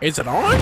[0.00, 0.58] Is it on?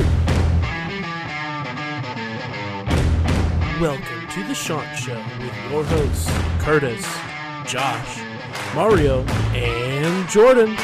[3.81, 6.29] Welcome to the Chant Show with your hosts,
[6.59, 7.07] Curtis,
[7.65, 8.21] Josh,
[8.75, 9.23] Mario,
[9.55, 10.77] and Jordan.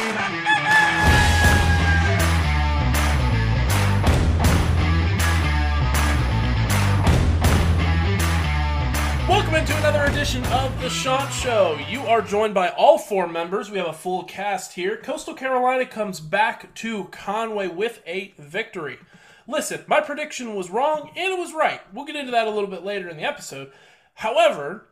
[9.54, 11.78] Welcome into another edition of the Chant Show.
[11.88, 13.70] You are joined by all four members.
[13.70, 14.96] We have a full cast here.
[14.96, 18.98] Coastal Carolina comes back to Conway with a victory.
[19.46, 21.80] Listen, my prediction was wrong and it was right.
[21.92, 23.70] We'll get into that a little bit later in the episode.
[24.14, 24.88] However,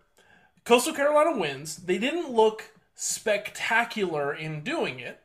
[0.64, 1.78] Coastal Carolina wins.
[1.78, 5.22] They didn't look spectacular in doing it,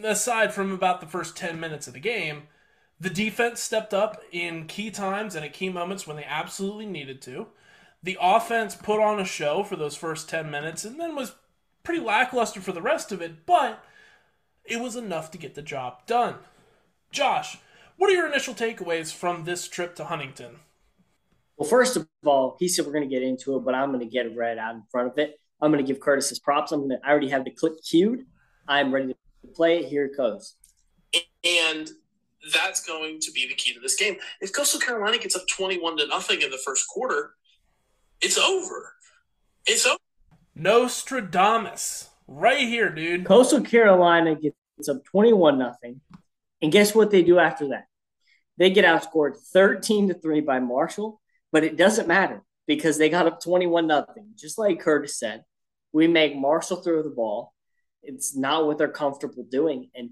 [0.00, 2.44] aside from about the first 10 minutes of the game.
[3.00, 7.20] The defense stepped up in key times and at key moments when they absolutely needed
[7.22, 7.48] to.
[8.02, 11.34] The offense put on a show for those first 10 minutes and then was
[11.82, 13.84] pretty lackluster for the rest of it, but
[14.64, 16.36] it was enough to get the job done.
[17.10, 17.58] Josh,
[17.96, 20.56] what are your initial takeaways from this trip to Huntington?
[21.56, 24.00] Well, first of all, he said we're going to get into it, but I'm going
[24.00, 25.38] to get it right out in front of it.
[25.60, 26.72] I'm going to give Curtis his props.
[26.72, 27.06] I'm going to.
[27.06, 28.24] I already have the clip queued.
[28.66, 29.14] I'm ready to
[29.54, 29.88] play it.
[29.88, 30.54] Here it goes.
[31.44, 31.90] And
[32.54, 34.16] that's going to be the key to this game.
[34.40, 37.34] If Coastal Carolina gets up 21 to nothing in the first quarter,
[38.20, 38.92] it's over.
[39.66, 39.98] It's over.
[40.54, 42.08] Nostradamus.
[42.26, 43.24] Right here, dude.
[43.24, 46.00] Coastal Carolina gets up 21 nothing,
[46.62, 47.86] and guess what they do after that?
[48.56, 53.26] They get outscored 13 to three by Marshall, but it doesn't matter because they got
[53.26, 54.32] up 21 nothing.
[54.36, 55.44] Just like Curtis said,
[55.92, 57.52] we make Marshall throw the ball.
[58.02, 60.10] It's not what they're comfortable doing, and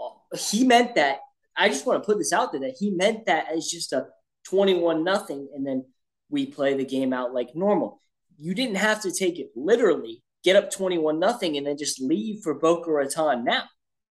[0.00, 1.18] uh, he meant that.
[1.56, 4.06] I just want to put this out there that he meant that as just a
[4.44, 5.84] 21 nothing, and then
[6.30, 8.00] we play the game out like normal.
[8.38, 12.42] You didn't have to take it literally, get up 21 nothing, and then just leave
[12.42, 13.64] for Boca Raton now.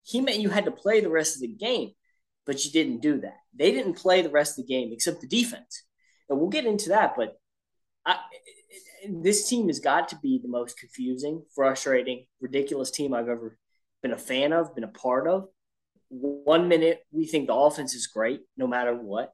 [0.04, 1.92] He meant you had to play the rest of the game,
[2.46, 3.38] but you didn't do that.
[3.56, 5.84] They didn't play the rest of the game except the defense.
[6.30, 7.36] And we'll get into that, but
[8.06, 8.18] I,
[9.10, 13.58] this team has got to be the most confusing, frustrating, ridiculous team I've ever
[14.02, 15.48] been a fan of, been a part of.
[16.10, 19.34] One minute we think the offense is great no matter what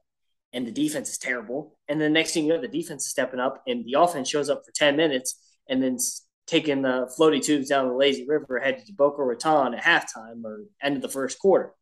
[0.56, 1.76] and the defense is terrible.
[1.86, 4.48] And the next thing you know, the defense is stepping up, and the offense shows
[4.48, 5.36] up for 10 minutes
[5.68, 5.98] and then
[6.46, 10.64] taking the floaty tubes down the lazy river, headed to Boca Raton at halftime or
[10.82, 11.74] end of the first quarter.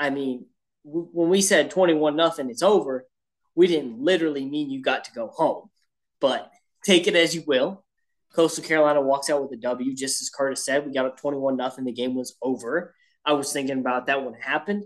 [0.00, 0.46] I mean,
[0.84, 3.06] w- when we said 21 nothing, it's over,
[3.54, 5.70] we didn't literally mean you got to go home,
[6.20, 6.50] but
[6.84, 7.84] take it as you will.
[8.34, 10.84] Coastal Carolina walks out with a W, just as Curtis said.
[10.84, 11.84] We got up 21 nothing.
[11.84, 12.96] The game was over.
[13.24, 14.84] I was thinking about that when it happened.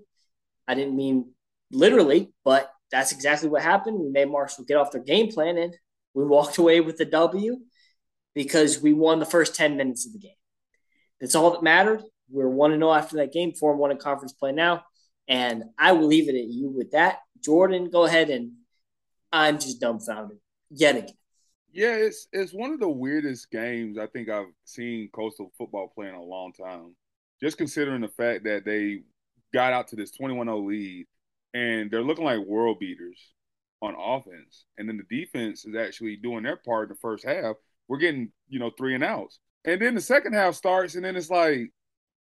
[0.68, 1.32] I didn't mean
[1.70, 3.98] literally, but that's exactly what happened.
[3.98, 5.74] We made Marshall get off their game plan and
[6.14, 7.58] we walked away with the W
[8.34, 10.32] because we won the first 10 minutes of the game.
[11.20, 12.02] That's all that mattered.
[12.30, 14.84] We're 1 0 after that game, 4 1 in conference play now.
[15.26, 17.20] And I will leave it at you with that.
[17.42, 18.52] Jordan, go ahead and
[19.32, 20.38] I'm just dumbfounded
[20.70, 21.16] yet again.
[21.72, 26.08] Yeah, it's it's one of the weirdest games I think I've seen Coastal football play
[26.08, 26.94] in a long time.
[27.40, 29.00] Just considering the fact that they
[29.54, 31.06] got out to this 21-0 lead
[31.54, 33.18] and they're looking like world beaters
[33.80, 34.64] on offense.
[34.78, 37.56] And then the defense is actually doing their part in the first half.
[37.88, 39.38] We're getting, you know, three and outs.
[39.64, 41.70] And then the second half starts, and then it's like,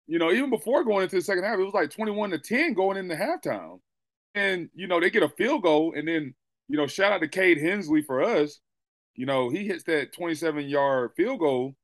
[0.06, 2.74] you know, even before going into the second half, it was like 21 to 10
[2.74, 3.80] going into halftime.
[4.34, 6.34] And, you know, they get a field goal, and then,
[6.68, 8.60] you know, shout out to Cade Hensley for us.
[9.14, 11.74] You know, he hits that 27 yard field goal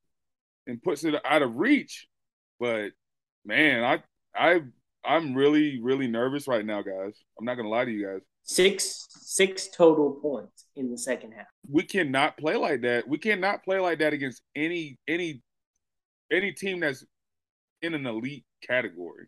[0.67, 2.09] and puts it out of reach.
[2.59, 2.91] But
[3.45, 4.03] man, I
[4.35, 4.63] I
[5.05, 7.23] I'm really, really nervous right now, guys.
[7.39, 8.21] I'm not gonna lie to you guys.
[8.43, 11.47] Six six total points in the second half.
[11.71, 13.07] We cannot play like that.
[13.07, 15.43] We cannot play like that against any any
[16.33, 17.05] any team that's
[17.83, 19.27] in an elite category.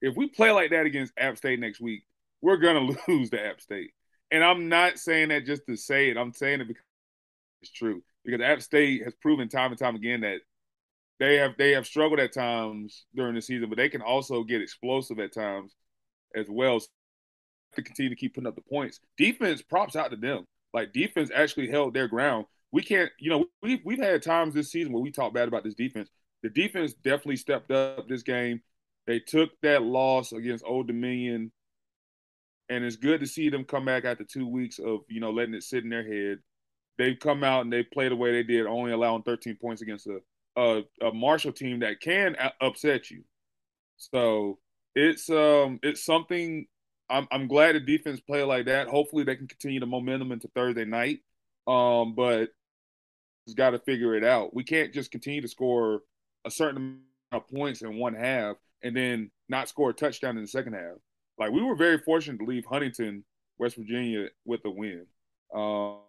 [0.00, 2.02] If we play like that against App State next week,
[2.42, 3.90] we're gonna lose to App State.
[4.30, 6.16] And I'm not saying that just to say it.
[6.16, 6.84] I'm saying it because
[7.62, 8.02] it's true.
[8.24, 10.40] Because App State has proven time and time again that
[11.20, 14.62] they have they have struggled at times during the season, but they can also get
[14.62, 15.74] explosive at times
[16.34, 16.80] as well.
[16.80, 16.86] So
[17.74, 19.00] to continue to keep putting up the points.
[19.16, 20.46] Defense props out to them.
[20.72, 22.46] Like defense actually held their ground.
[22.72, 25.64] We can't, you know, we've we've had times this season where we talk bad about
[25.64, 26.08] this defense.
[26.42, 28.60] The defense definitely stepped up this game.
[29.06, 31.52] They took that loss against Old Dominion,
[32.68, 35.54] and it's good to see them come back after two weeks of you know letting
[35.54, 36.38] it sit in their head.
[36.98, 40.06] They've come out and they played the way they did, only allowing 13 points against
[40.06, 40.20] a
[40.56, 43.24] a, a Marshall team that can upset you.
[43.96, 44.58] So
[44.94, 46.66] it's um it's something
[47.10, 48.88] I'm I'm glad the defense play like that.
[48.88, 51.20] Hopefully they can continue the momentum into Thursday night.
[51.66, 52.50] Um, but
[53.46, 54.54] it's got to figure it out.
[54.54, 56.02] We can't just continue to score
[56.44, 57.02] a certain amount
[57.32, 60.96] of points in one half and then not score a touchdown in the second half.
[61.38, 63.24] like we were very fortunate to leave Huntington,
[63.58, 65.06] West Virginia, with a win.
[65.54, 66.00] Um,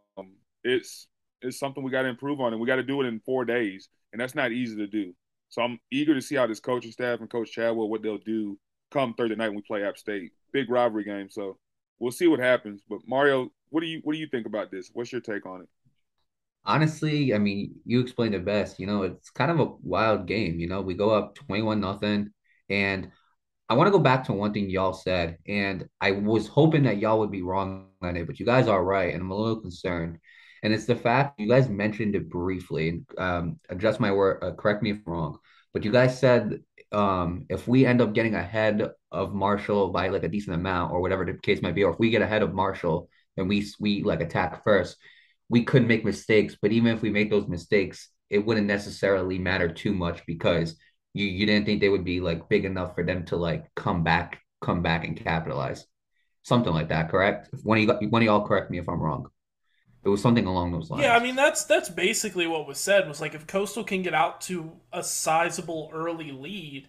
[0.64, 1.08] it's
[1.42, 3.46] it's something we got to improve on, and we got to do it in four
[3.46, 5.14] days, and that's not easy to do.
[5.50, 8.58] So I'm eager to see how this coaching staff and Coach Chadwell what they'll do
[8.92, 10.32] come Thursday night when we play App State.
[10.54, 11.58] Big rivalry game, so
[12.00, 12.82] we'll see what happens.
[12.90, 14.90] But Mario, what do you what do you think about this?
[14.94, 15.68] What's your take on it?
[16.64, 18.80] Honestly, I mean, you explained it best.
[18.80, 20.62] You know, it's kind of a wild game.
[20.62, 22.30] You know, we go up 21 nothing
[22.70, 23.12] and
[23.68, 27.00] I want to go back to one thing y'all said, and I was hoping that
[27.00, 29.60] y'all would be wrong on it, but you guys are right, and I'm a little
[29.60, 30.20] concerned.
[30.66, 33.04] And it's the fact you guys mentioned it briefly.
[33.20, 35.38] Um, adjust my word, uh, correct me if I'm wrong,
[35.76, 40.24] but you guys said um, if we end up getting ahead of Marshall by like
[40.24, 42.56] a decent amount, or whatever the case might be, or if we get ahead of
[42.56, 44.98] Marshall and we we like attack first,
[45.50, 46.58] we could make mistakes.
[46.60, 50.78] But even if we make those mistakes, it wouldn't necessarily matter too much because
[51.14, 54.04] you you didn't think they would be like big enough for them to like come
[54.04, 55.86] back come back and capitalize
[56.42, 59.28] something like that correct one of you one of y'all correct me if i'm wrong
[60.06, 63.08] it was something along those lines yeah i mean that's that's basically what was said
[63.08, 66.88] was like if coastal can get out to a sizable early lead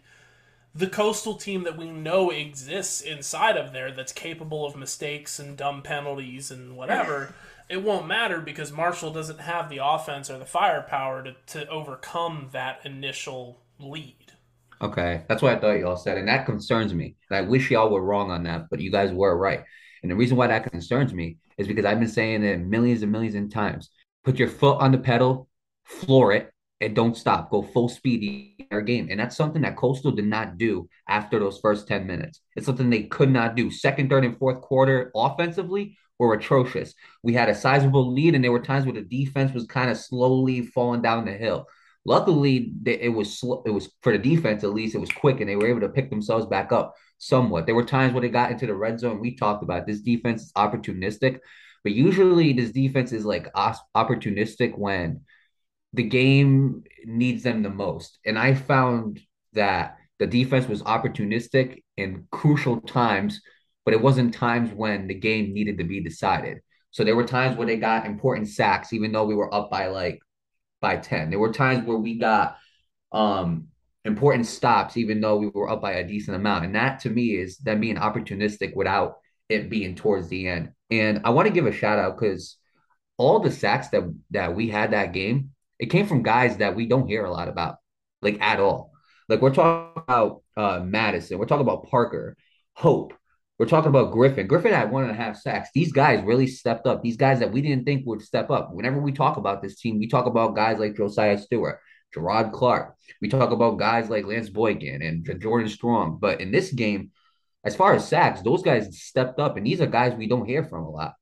[0.75, 5.57] the coastal team that we know exists inside of there that's capable of mistakes and
[5.57, 7.35] dumb penalties and whatever
[7.69, 12.49] it won't matter because marshall doesn't have the offense or the firepower to, to overcome
[12.53, 14.33] that initial lead.
[14.81, 17.15] Okay, that's what I thought y'all said, and that concerns me.
[17.31, 19.65] And I wish y'all were wrong on that, but you guys were right.
[20.03, 23.12] And the reason why that concerns me is because I've been saying it millions and
[23.12, 23.91] millions of times.
[24.25, 25.49] Put your foot on the pedal,
[25.85, 27.50] floor it, and don't stop.
[27.50, 29.08] Go full speed in our game.
[29.11, 32.41] And that's something that Coastal did not do after those first 10 minutes.
[32.55, 33.70] It's something they could not do.
[33.70, 36.94] Second, third, and fourth quarter offensively were atrocious.
[37.23, 39.97] We had a sizable lead, and there were times where the defense was kind of
[39.97, 41.67] slowly falling down the hill.
[42.06, 44.94] Luckily, it was it was for the defense at least.
[44.94, 47.67] It was quick, and they were able to pick themselves back up somewhat.
[47.67, 49.20] There were times when they got into the red zone.
[49.20, 51.41] We talked about this defense is opportunistic,
[51.82, 55.23] but usually this defense is like opportunistic when
[55.94, 58.20] the game needs them the most.
[58.25, 59.20] And I found
[59.55, 63.41] that the defense was opportunistic in crucial times,
[63.85, 66.59] but it wasn't times when the game needed to be decided.
[66.93, 69.88] So there were times where they got important sacks, even though we were up by
[69.88, 70.20] like
[70.81, 71.31] by 10.
[71.31, 72.56] There were times where we got
[73.12, 73.69] um
[74.05, 76.64] important stops, even though we were up by a decent amount.
[76.64, 79.17] And that to me is them being opportunistic without
[79.49, 80.73] it being towards the end.
[80.90, 82.56] And I want to give a shout out because
[83.19, 86.87] all the sacks that that we had that game, it came from guys that we
[86.87, 87.76] don't hear a lot about,
[88.23, 88.93] like at all.
[89.28, 92.37] Like we're talking about uh, Madison, we're talking about Parker,
[92.75, 93.14] Hope,
[93.58, 94.47] we're talking about Griffin.
[94.47, 95.70] Griffin had one and a half sacks.
[95.75, 97.03] These guys really stepped up.
[97.03, 98.70] These guys that we didn't think would step up.
[98.73, 101.81] Whenever we talk about this team, we talk about guys like Josiah Stewart,
[102.12, 102.94] Gerard Clark.
[103.23, 106.19] We talk about guys like Lance Boykin and Jordan Strong.
[106.20, 107.12] But in this game,
[107.64, 110.62] as far as sacks, those guys stepped up, and these are guys we don't hear
[110.62, 111.14] from a lot.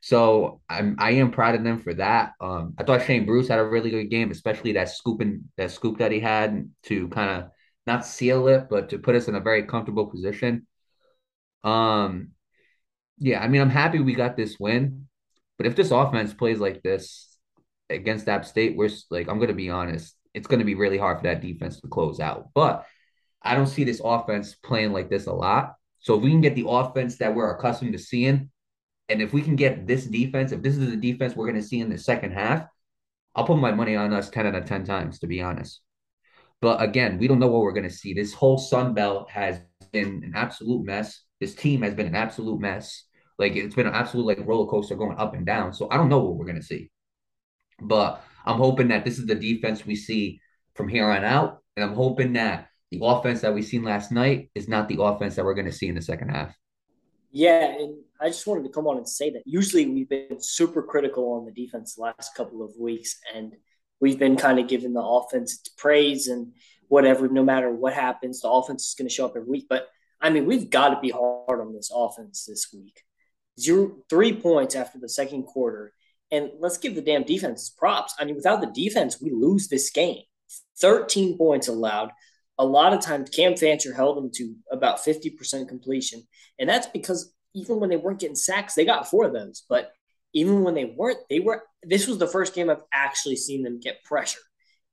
[0.00, 2.32] So I'm I am proud of them for that.
[2.40, 5.98] Um, I thought Shane Bruce had a really good game, especially that scooping that scoop
[5.98, 7.50] that he had to kind of
[7.86, 10.66] not seal it, but to put us in a very comfortable position.
[11.64, 12.32] Um,
[13.18, 15.06] yeah, I mean, I'm happy we got this win,
[15.58, 17.36] but if this offense plays like this
[17.88, 21.24] against App State, we're like, I'm gonna be honest, it's gonna be really hard for
[21.24, 22.48] that defense to close out.
[22.54, 22.86] But
[23.42, 25.74] I don't see this offense playing like this a lot.
[25.98, 28.50] So if we can get the offense that we're accustomed to seeing,
[29.08, 31.80] and if we can get this defense, if this is the defense we're gonna see
[31.80, 32.66] in the second half,
[33.34, 35.80] I'll put my money on us 10 out of 10 times, to be honest.
[36.60, 38.12] But again, we don't know what we're going to see.
[38.12, 39.60] This whole Sun Belt has
[39.90, 41.22] been an absolute mess.
[41.40, 43.04] This team has been an absolute mess.
[43.38, 45.72] Like it's been an absolute like roller coaster going up and down.
[45.72, 46.90] So I don't know what we're gonna see.
[47.80, 50.40] But I'm hoping that this is the defense we see
[50.74, 51.58] from here on out.
[51.76, 55.36] And I'm hoping that the offense that we seen last night is not the offense
[55.36, 56.54] that we're gonna see in the second half.
[57.32, 60.82] Yeah, and I just wanted to come on and say that usually we've been super
[60.82, 63.52] critical on the defense the last couple of weeks, and
[64.00, 66.52] we've been kind of giving the offense its praise and
[66.90, 69.66] whatever, no matter what happens, the offense is going to show up every week.
[69.70, 69.86] But
[70.20, 73.00] I mean, we've got to be hard on this offense this week.
[73.58, 75.94] Zero, three points after the second quarter.
[76.32, 78.14] And let's give the damn defense props.
[78.18, 80.22] I mean, without the defense, we lose this game.
[80.80, 82.10] 13 points allowed.
[82.58, 86.26] A lot of times, Cam Fancher held them to about 50% completion.
[86.58, 89.64] And that's because even when they weren't getting sacks, they got four of those.
[89.68, 89.92] But
[90.34, 91.62] even when they weren't, they were.
[91.82, 94.40] This was the first game I've actually seen them get pressure.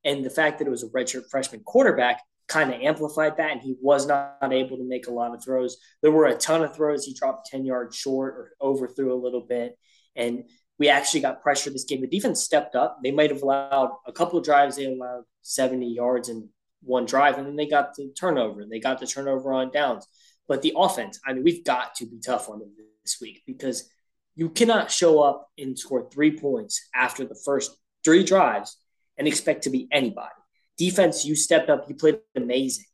[0.05, 3.61] And the fact that it was a redshirt freshman quarterback kind of amplified that, and
[3.61, 5.77] he was not able to make a lot of throws.
[6.01, 9.41] There were a ton of throws he dropped 10 yards short or overthrew a little
[9.41, 9.77] bit.
[10.15, 10.45] And
[10.79, 12.01] we actually got pressure this game.
[12.01, 12.99] The defense stepped up.
[13.03, 16.49] They might have allowed a couple of drives, they allowed 70 yards in
[16.81, 18.65] one drive, and then they got the turnover.
[18.65, 20.07] They got the turnover on downs.
[20.47, 22.71] But the offense, I mean, we've got to be tough on them
[23.03, 23.89] this week because
[24.35, 27.75] you cannot show up and score three points after the first
[28.05, 28.77] three drives
[29.17, 30.29] and expect to be anybody.
[30.77, 32.85] Defense, you stepped up, you played amazing,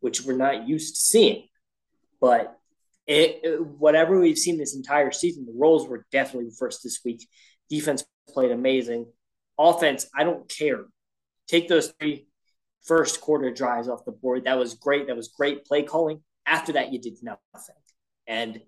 [0.00, 1.48] which we're not used to seeing.
[2.20, 2.56] But
[3.06, 7.26] it, whatever we've seen this entire season, the roles were definitely reversed this week.
[7.68, 9.06] Defense played amazing.
[9.58, 10.84] Offense, I don't care.
[11.48, 12.28] Take those three
[12.84, 14.44] first quarter drives off the board.
[14.44, 15.08] That was great.
[15.08, 16.22] That was great play calling.
[16.46, 17.76] After that, you did nothing.
[18.26, 18.60] And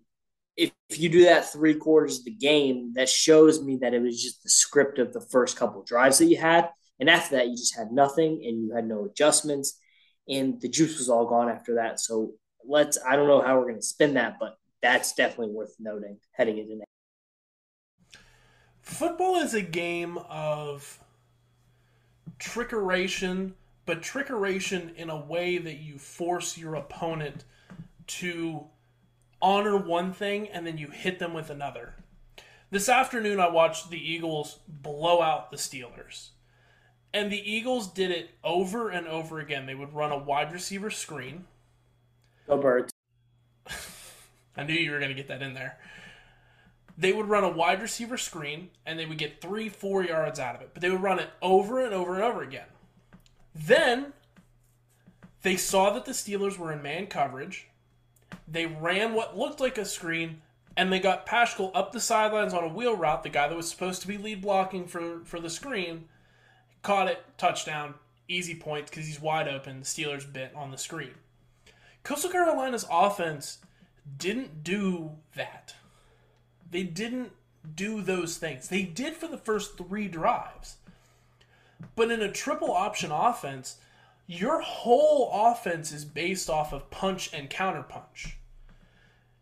[0.57, 4.01] if, if you do that three quarters of the game, that shows me that it
[4.03, 6.71] was just the script of the first couple drives that you had.
[6.99, 9.79] And after that, you just had nothing and you had no adjustments.
[10.29, 12.01] And the juice was all gone after that.
[12.01, 12.33] So
[12.65, 16.19] let's, I don't know how we're going to spin that, but that's definitely worth noting
[16.33, 16.87] heading into next.
[18.81, 21.01] Football is a game of
[22.39, 23.53] trickeration,
[23.85, 27.45] but trickeration in a way that you force your opponent
[28.07, 28.65] to
[29.43, 31.95] honor one thing and then you hit them with another.
[32.71, 36.31] This afternoon, I watched the Eagles blow out the Steelers.
[37.17, 39.65] And the Eagles did it over and over again.
[39.65, 41.47] They would run a wide receiver screen.
[42.47, 42.93] Go birds.
[44.57, 45.79] I knew you were going to get that in there.
[46.99, 50.57] They would run a wide receiver screen and they would get three, four yards out
[50.57, 50.73] of it.
[50.75, 52.67] But they would run it over and over and over again.
[53.55, 54.13] Then
[55.41, 57.69] they saw that the Steelers were in man coverage.
[58.47, 60.43] They ran what looked like a screen
[60.77, 63.71] and they got Paschal up the sidelines on a wheel route, the guy that was
[63.71, 66.09] supposed to be lead blocking for, for the screen,
[66.87, 67.95] caught it, touchdown,
[68.29, 69.81] easy points because he's wide open.
[69.81, 71.15] The Steelers bit on the screen.
[72.05, 73.59] Coastal Carolina's offense
[74.17, 75.75] didn't do that.
[76.71, 77.33] They didn't
[77.75, 78.69] do those things.
[78.69, 80.77] They did for the first three drives.
[81.97, 83.79] But in a triple option offense,
[84.29, 88.35] your whole offense is based off of punch and counterpunch.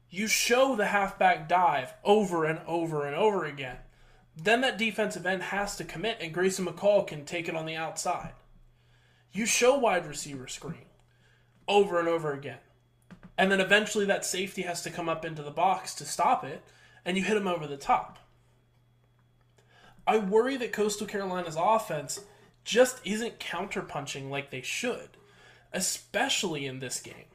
[0.09, 3.77] You show the halfback dive over and over and over again.
[4.37, 7.77] Then that defensive end has to commit, and Grayson McCall can take it on the
[7.77, 8.33] outside.
[9.33, 10.87] You show wide receiver screen
[11.69, 12.59] over and over again.
[13.37, 16.63] And then eventually that safety has to come up into the box to stop it,
[17.05, 18.19] and you hit him over the top.
[20.07, 22.21] I worry that Coastal Carolina's offense
[22.65, 25.11] just isn't counterpunching like they should,
[25.73, 27.27] especially in this game.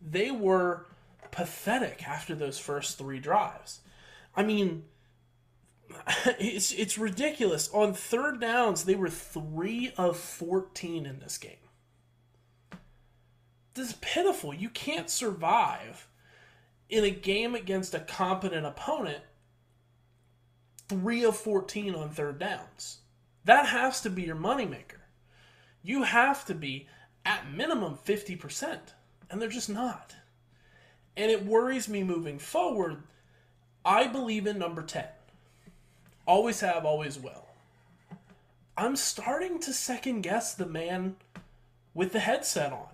[0.00, 0.86] They were
[1.30, 3.80] pathetic after those first three drives.
[4.36, 4.84] I mean,
[6.38, 7.68] it's it's ridiculous.
[7.72, 11.56] On third downs, they were three of fourteen in this game.
[13.74, 14.52] This is pitiful.
[14.52, 16.08] You can't survive
[16.88, 19.22] in a game against a competent opponent.
[20.88, 22.98] Three of fourteen on third downs.
[23.44, 25.00] That has to be your moneymaker.
[25.82, 26.86] You have to be
[27.24, 28.78] at minimum 50%,
[29.30, 30.14] and they're just not.
[31.16, 33.02] And it worries me moving forward.
[33.84, 35.04] I believe in number 10.
[36.26, 37.46] Always have, always will.
[38.76, 41.16] I'm starting to second guess the man
[41.94, 42.86] with the headset on.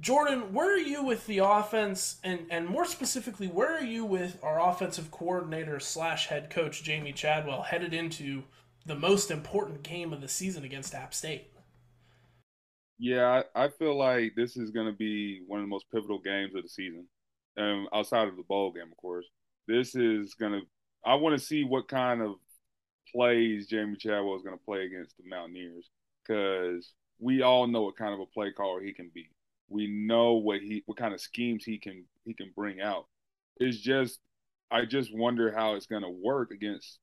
[0.00, 4.38] Jordan, where are you with the offense, and, and more specifically, where are you with
[4.42, 8.44] our offensive coordinator slash head coach Jamie Chadwell headed into
[8.86, 11.48] the most important game of the season against App State.
[12.98, 16.54] Yeah, I, feel like this is going to be one of the most pivotal games
[16.54, 17.06] of the season,
[17.56, 19.26] um, outside of the bowl game, of course.
[19.66, 20.60] This is going to.
[21.04, 22.34] I want to see what kind of
[23.12, 25.88] plays Jamie Chadwell is going to play against the Mountaineers
[26.26, 29.30] because we all know what kind of a play caller he can be.
[29.68, 33.06] We know what he, what kind of schemes he can he can bring out.
[33.56, 34.18] It's just,
[34.70, 36.98] I just wonder how it's going to work against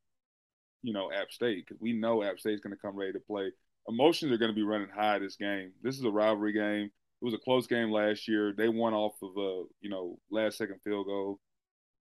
[0.83, 3.51] you know App State because we know App State's going to come ready to play.
[3.87, 5.71] Emotions are going to be running high this game.
[5.81, 6.85] This is a rivalry game.
[7.21, 8.53] It was a close game last year.
[8.55, 11.39] They won off of a you know last second field goal,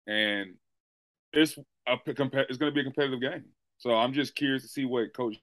[0.07, 0.55] and
[1.33, 1.57] it's
[1.87, 3.45] a it's going to be a competitive game.
[3.77, 5.37] So I'm just curious to see what Coach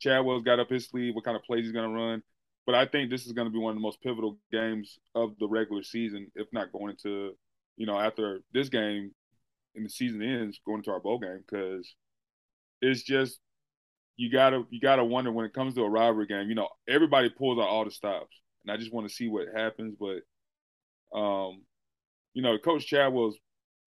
[0.00, 2.22] Chadwell's got up his sleeve, what kind of plays he's going to run.
[2.66, 5.32] But I think this is going to be one of the most pivotal games of
[5.38, 7.32] the regular season, if not going into,
[7.76, 9.12] you know, after this game
[9.74, 11.94] and the season ends, going into our bowl game because
[12.80, 13.38] it's just
[14.16, 16.48] you gotta you gotta wonder when it comes to a rivalry game.
[16.48, 19.46] You know, everybody pulls out all the stops, and I just want to see what
[19.54, 19.94] happens.
[19.98, 21.62] But, um,
[22.34, 23.38] you know, Coach Chadwell's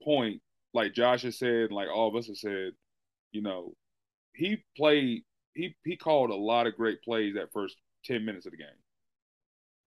[0.04, 0.42] point,
[0.74, 2.72] like Josh has said, like all of us have said,
[3.32, 3.74] you know,
[4.34, 5.24] he played
[5.54, 7.76] he he called a lot of great plays that first
[8.06, 8.68] ten minutes of the game.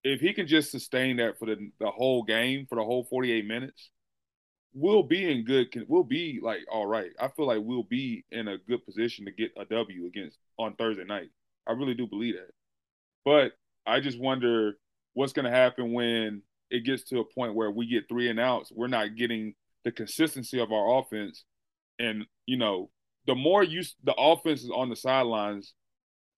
[0.02, 3.32] If he can just sustain that for the the whole game for the whole forty
[3.32, 3.90] eight minutes,
[4.74, 8.48] we'll be in good we'll be like all right i feel like we'll be in
[8.48, 11.28] a good position to get a w against on thursday night.
[11.66, 12.50] I really do believe that.
[13.24, 13.52] But
[13.86, 14.76] i just wonder
[15.14, 18.40] what's going to happen when it gets to a point where we get three and
[18.40, 21.44] outs, we're not getting the consistency of our offense.
[21.98, 22.90] And, you know,
[23.26, 25.74] the more you the offense is on the sidelines,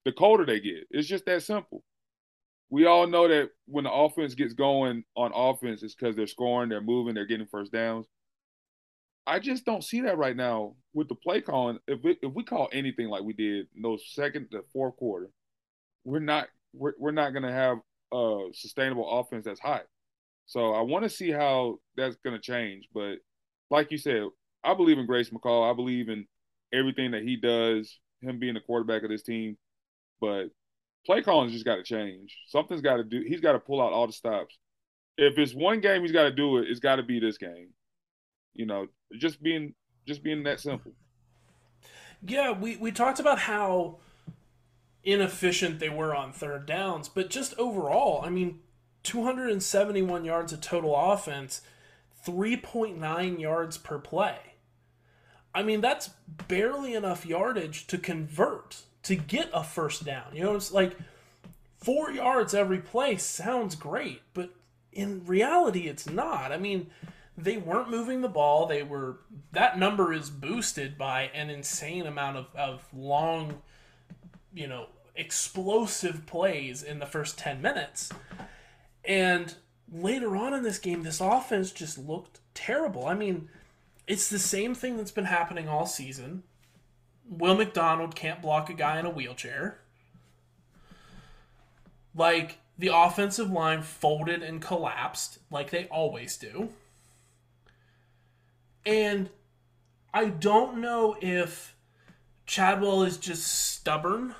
[0.04, 0.86] the colder they get.
[0.90, 1.82] It's just that simple.
[2.68, 6.68] We all know that when the offense gets going on offense, it's because they're scoring,
[6.68, 8.06] they're moving, they're getting first downs.
[9.26, 11.78] I just don't see that right now with the play calling.
[11.88, 15.30] If we, if we call anything like we did in those second to fourth quarter,
[16.04, 17.78] we're not we're, we're not going to have
[18.12, 19.84] a sustainable offense that's hot.
[20.46, 22.88] So I want to see how that's going to change.
[22.94, 23.16] But
[23.70, 24.24] like you said,
[24.64, 25.70] I believe in Grayson McCall.
[25.70, 26.26] I believe in
[26.72, 29.56] everything that he does, him being the quarterback of this team.
[30.20, 30.46] But
[31.04, 32.36] play calling's just got to change.
[32.48, 33.22] Something's got to do.
[33.26, 34.58] He's got to pull out all the stops.
[35.18, 37.68] If it's one game he's got to do it, it's got to be this game.
[38.54, 38.86] You know,
[39.18, 39.74] just being
[40.06, 40.92] just being that simple.
[42.26, 43.98] Yeah, we we talked about how
[45.04, 48.60] inefficient they were on third downs, but just overall, I mean,
[49.04, 51.62] 271 yards of total offense,
[52.26, 54.38] 3.9 yards per play.
[55.54, 56.10] I mean, that's
[56.48, 60.34] barely enough yardage to convert to get a first down.
[60.34, 60.96] You know, it's like
[61.78, 64.50] four yards every play sounds great, but
[64.92, 66.52] in reality, it's not.
[66.52, 66.88] I mean,
[67.38, 68.66] they weren't moving the ball.
[68.66, 69.18] They were
[69.52, 73.62] that number is boosted by an insane amount of, of long,
[74.54, 78.10] you know, explosive plays in the first 10 minutes.
[79.04, 79.54] And
[79.92, 83.06] later on in this game, this offense just looked terrible.
[83.06, 83.48] I mean,
[84.06, 86.42] it's the same thing that's been happening all season.
[87.28, 89.78] Will McDonald can't block a guy in a wheelchair.
[92.14, 96.70] Like, the offensive line folded and collapsed, like they always do.
[98.84, 99.30] And
[100.12, 101.74] I don't know if
[102.46, 104.34] Chadwell is just stubborn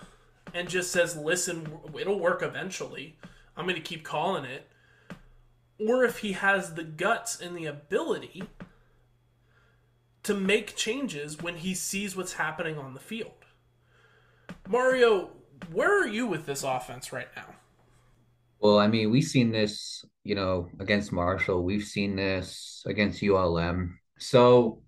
[0.55, 1.67] and just says, listen,
[1.99, 3.17] it'll work eventually.
[3.57, 4.69] I'm going to keep calling it.
[5.79, 8.45] Or if he has the guts and the ability
[10.27, 13.45] to make changes when he sees what's happening on the field.
[14.69, 15.31] Mario,
[15.71, 17.47] where are you with this offense right now?
[18.59, 21.63] Well, I mean, we've seen this, you know, against Marshall.
[21.63, 24.01] We've seen this against ULM.
[24.19, 24.83] So,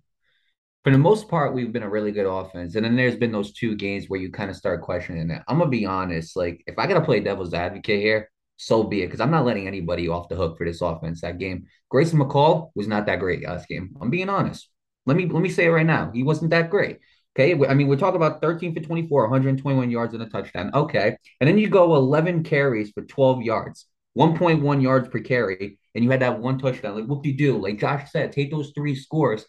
[0.83, 2.75] for the most part, we've been a really good offense.
[2.75, 5.41] And then there's been those two games where you kind of start questioning it.
[5.47, 6.35] I'm going to be honest.
[6.35, 9.07] Like, if I got to play devil's advocate here, so be it.
[9.07, 11.65] Because I'm not letting anybody off the hook for this offense that game.
[11.89, 13.95] Grayson McCall was not that great last game.
[14.01, 14.69] I'm being honest.
[15.05, 16.11] Let me let me say it right now.
[16.13, 16.99] He wasn't that great.
[17.35, 17.53] Okay.
[17.67, 20.71] I mean, we're talking about 13 for 24, 121 yards and a touchdown.
[20.73, 21.15] Okay.
[21.39, 23.85] And then you go 11 carries for 12 yards,
[24.17, 26.95] 1.1 yards per carry, and you had that one touchdown.
[26.95, 27.57] Like, what do you do?
[27.57, 29.45] Like Josh said, take those three scores,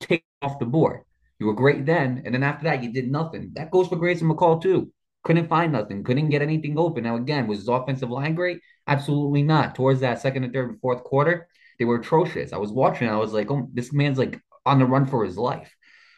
[0.00, 1.02] take off the board.
[1.38, 2.22] You were great then.
[2.24, 3.52] And then after that, you did nothing.
[3.54, 4.92] That goes for Grayson McCall, too.
[5.24, 6.02] Couldn't find nothing.
[6.02, 7.04] Couldn't get anything open.
[7.04, 8.60] Now, again, was his offensive line great?
[8.86, 9.74] Absolutely not.
[9.74, 12.52] Towards that second and third and fourth quarter, they were atrocious.
[12.52, 13.08] I was watching.
[13.08, 15.74] I was like, oh, this man's like on the run for his life,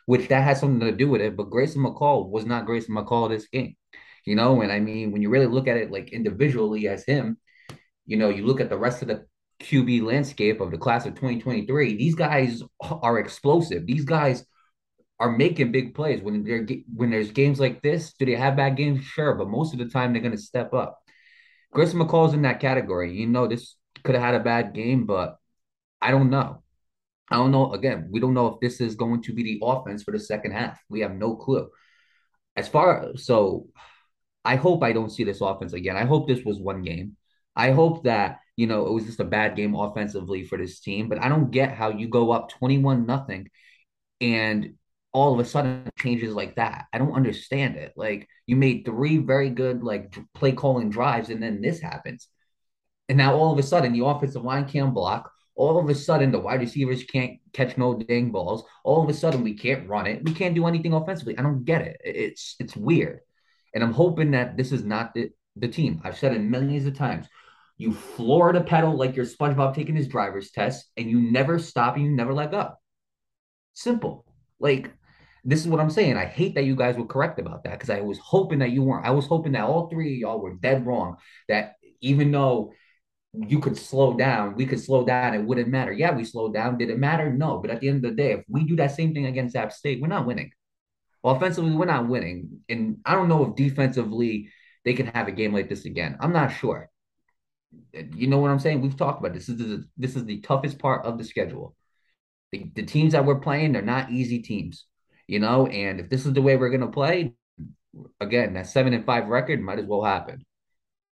[0.07, 1.37] which that has something to do with it.
[1.37, 3.77] But Grayson McCall was not Grayson McCall this game,
[4.25, 4.63] you know.
[4.63, 7.39] And I mean, when you really look at it like individually as him,
[8.07, 9.27] you know, you look at the rest of the
[9.61, 11.97] QB landscape of the class of 2023.
[11.97, 13.87] These guys are explosive.
[13.87, 14.45] These guys
[15.21, 18.13] are making big plays when they're when there's games like this.
[18.19, 19.05] Do they have bad games?
[19.05, 21.01] Sure, but most of the time they're going to step up.
[21.73, 23.17] Grayson McCall's in that category.
[23.17, 25.37] You know, this could have had a bad game, but
[26.01, 26.63] I don't know.
[27.31, 27.73] I don't know.
[27.73, 30.53] Again, we don't know if this is going to be the offense for the second
[30.53, 30.79] half.
[30.89, 31.69] We have no clue.
[32.57, 33.69] As far so,
[34.45, 35.97] I hope I don't see this offense again.
[35.97, 37.17] I hope this was one game.
[37.57, 41.09] I hope that you know it was just a bad game offensively for this team.
[41.09, 43.49] But I don't get how you go up twenty-one nothing,
[44.21, 44.75] and
[45.15, 46.87] all of a sudden changes like that.
[46.93, 47.95] I don't understand it.
[47.97, 52.29] Like you made three very good like play calling drives, and then this happens,
[53.09, 56.33] and now all of a sudden the offensive line can't block all of a sudden
[56.33, 58.65] the wide receivers can't catch no dang balls.
[58.83, 60.25] All of a sudden we can't run it.
[60.25, 61.39] We can't do anything offensively.
[61.39, 62.01] I don't get it.
[62.05, 63.21] It's it's weird.
[63.75, 66.01] And I'm hoping that this is not the, the team.
[66.05, 67.27] I've said it millions of times.
[67.77, 71.97] You floor the pedal like you're SpongeBob taking his driver's test, and you never stop
[71.97, 72.73] and you never let go.
[73.75, 74.25] Simple.
[74.61, 74.91] Like
[75.45, 76.17] this is what I'm saying.
[76.17, 78.83] I hate that you guys were correct about that because I was hoping that you
[78.83, 79.07] weren't.
[79.07, 81.17] I was hoping that all three of y'all were dead wrong.
[81.49, 82.73] That even though
[83.37, 84.55] you could slow down.
[84.55, 85.35] We could slow down.
[85.35, 85.93] It wouldn't matter.
[85.93, 86.79] Yeah, we slowed down.
[86.79, 87.33] Did it matter?
[87.33, 87.59] No.
[87.59, 89.73] But at the end of the day, if we do that same thing against App
[89.73, 90.53] State, we're not winning.
[91.23, 92.61] Well, Offensively, we're not winning.
[92.69, 94.51] And I don't know if defensively
[94.85, 96.17] they can have a game like this again.
[96.21, 96.91] I'm not sure.
[97.93, 98.83] You know what I'm saying?
[98.83, 99.47] We've talked about this.
[99.47, 101.75] This is the, this is the toughest part of the schedule.
[102.53, 104.87] The, the teams that we're playing, they're not easy teams.
[105.27, 107.35] You know, and if this is the way we're gonna play,
[108.21, 110.45] again, that seven and five record might as well happen.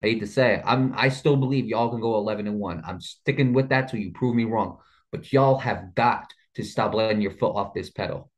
[0.04, 0.64] I hate to say it.
[0.66, 2.84] I'm I still believe y'all can go 11 and 1.
[2.86, 4.78] I'm sticking with that till you prove me wrong.
[5.12, 8.32] But y'all have got to stop letting your foot off this pedal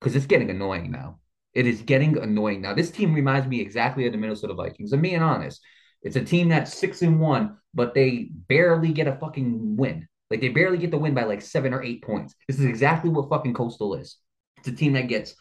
[0.00, 1.20] because it's getting annoying now.
[1.52, 2.74] It is getting annoying now.
[2.74, 4.92] This team reminds me exactly of the Minnesota Vikings.
[4.92, 5.60] I'm being honest.
[6.02, 10.08] It's a team that's six and one, but they barely get a fucking win.
[10.30, 12.34] Like they barely get the win by like seven or eight points.
[12.48, 14.18] This is exactly what fucking Coastal is.
[14.66, 15.34] A team that gets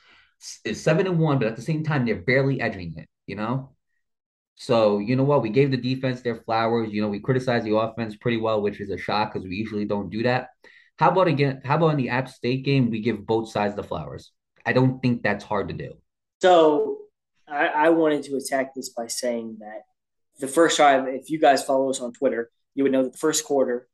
[0.65, 3.07] is seven and one, but at the same time they're barely edging it.
[3.27, 3.75] You know.
[4.55, 5.41] So you know what?
[5.41, 6.91] We gave the defense their flowers.
[6.91, 9.85] You know we criticized the offense pretty well, which is a shock because we usually
[9.85, 10.49] don't do that.
[10.97, 11.61] How about again?
[11.63, 14.31] How about in the App State game we give both sides the flowers?
[14.65, 15.93] I don't think that's hard to do.
[16.41, 16.99] So
[17.47, 19.83] I, I wanted to attack this by saying that
[20.39, 23.17] the first drive, if you guys follow us on Twitter, you would know that the
[23.17, 23.87] first quarter,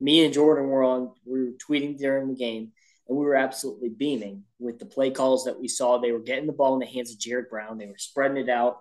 [0.00, 2.72] me and Jordan were on, we were tweeting during the game,
[3.12, 5.98] and we were absolutely beaming with the play calls that we saw.
[5.98, 7.76] They were getting the ball in the hands of Jared Brown.
[7.76, 8.78] They were spreading it out.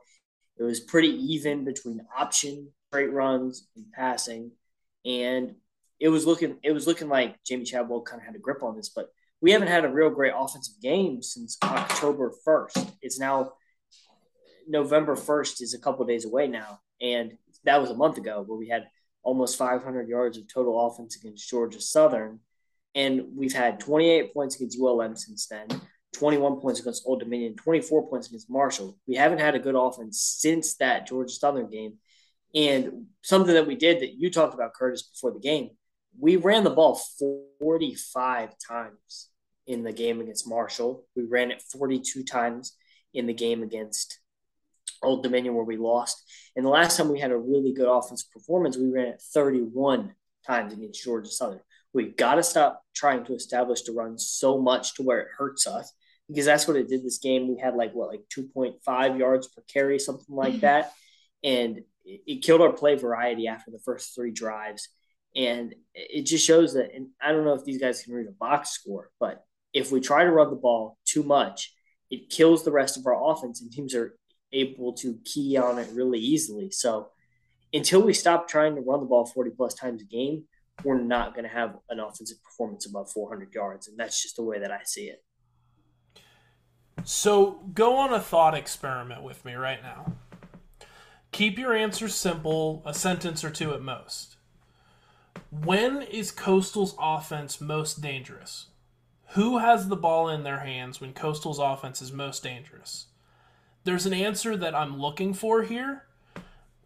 [0.58, 4.52] It was pretty even between option, straight runs, and passing.
[5.04, 5.56] And
[6.00, 8.78] it was looking it was looking like Jamie Chadwell kind of had a grip on
[8.78, 9.10] this, but
[9.42, 12.90] we haven't had a real great offensive game since October 1st.
[13.02, 13.52] It's now
[14.66, 16.80] November 1st is a couple days away now.
[17.02, 18.88] And that was a month ago where we had
[19.24, 22.40] almost 500 yards of total offense against Georgia Southern.
[22.96, 25.68] And we've had 28 points against ULM since then,
[26.14, 28.98] 21 points against Old Dominion, 24 points against Marshall.
[29.08, 31.94] We haven't had a good offense since that Georgia Southern game.
[32.54, 35.70] And something that we did that you talked about, Curtis, before the game,
[36.20, 37.00] we ran the ball
[37.60, 39.30] 45 times
[39.66, 41.06] in the game against Marshall.
[41.16, 42.76] We ran it 42 times
[43.14, 44.20] in the game against
[45.02, 46.24] Old Dominion where we lost.
[46.56, 50.14] And the last time we had a really good offensive performance, we ran it 31
[50.46, 51.62] times against Georgia Southern.
[51.94, 55.68] We've got to stop trying to establish the run so much to where it hurts
[55.68, 55.92] us
[56.28, 57.50] because that's what it did this game.
[57.50, 60.62] We had like what, like 2.5 yards per carry, something like mm-hmm.
[60.62, 60.94] that.
[61.44, 64.88] And it, it killed our play variety after the first three drives.
[65.36, 68.32] And it just shows that, and I don't know if these guys can read a
[68.32, 71.74] box score, but if we try to run the ball too much,
[72.10, 74.18] it kills the rest of our offense, and teams are
[74.52, 76.70] able to key on it really easily.
[76.72, 77.10] So
[77.74, 80.44] until we stop trying to run the ball 40 plus times a game,
[80.84, 83.88] we're not going to have an offensive performance above 400 yards.
[83.88, 85.24] And that's just the way that I see it.
[87.04, 90.14] So go on a thought experiment with me right now.
[91.32, 94.36] Keep your answers simple, a sentence or two at most.
[95.50, 98.68] When is Coastal's offense most dangerous?
[99.30, 103.08] Who has the ball in their hands when Coastal's offense is most dangerous?
[103.84, 106.04] There's an answer that I'm looking for here.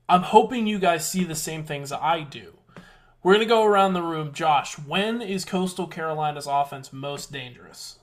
[0.08, 2.54] I'm hoping you guys see the same things I do.
[3.26, 4.34] We're going to go around the room.
[4.34, 7.98] Josh, when is Coastal Carolina's offense most dangerous?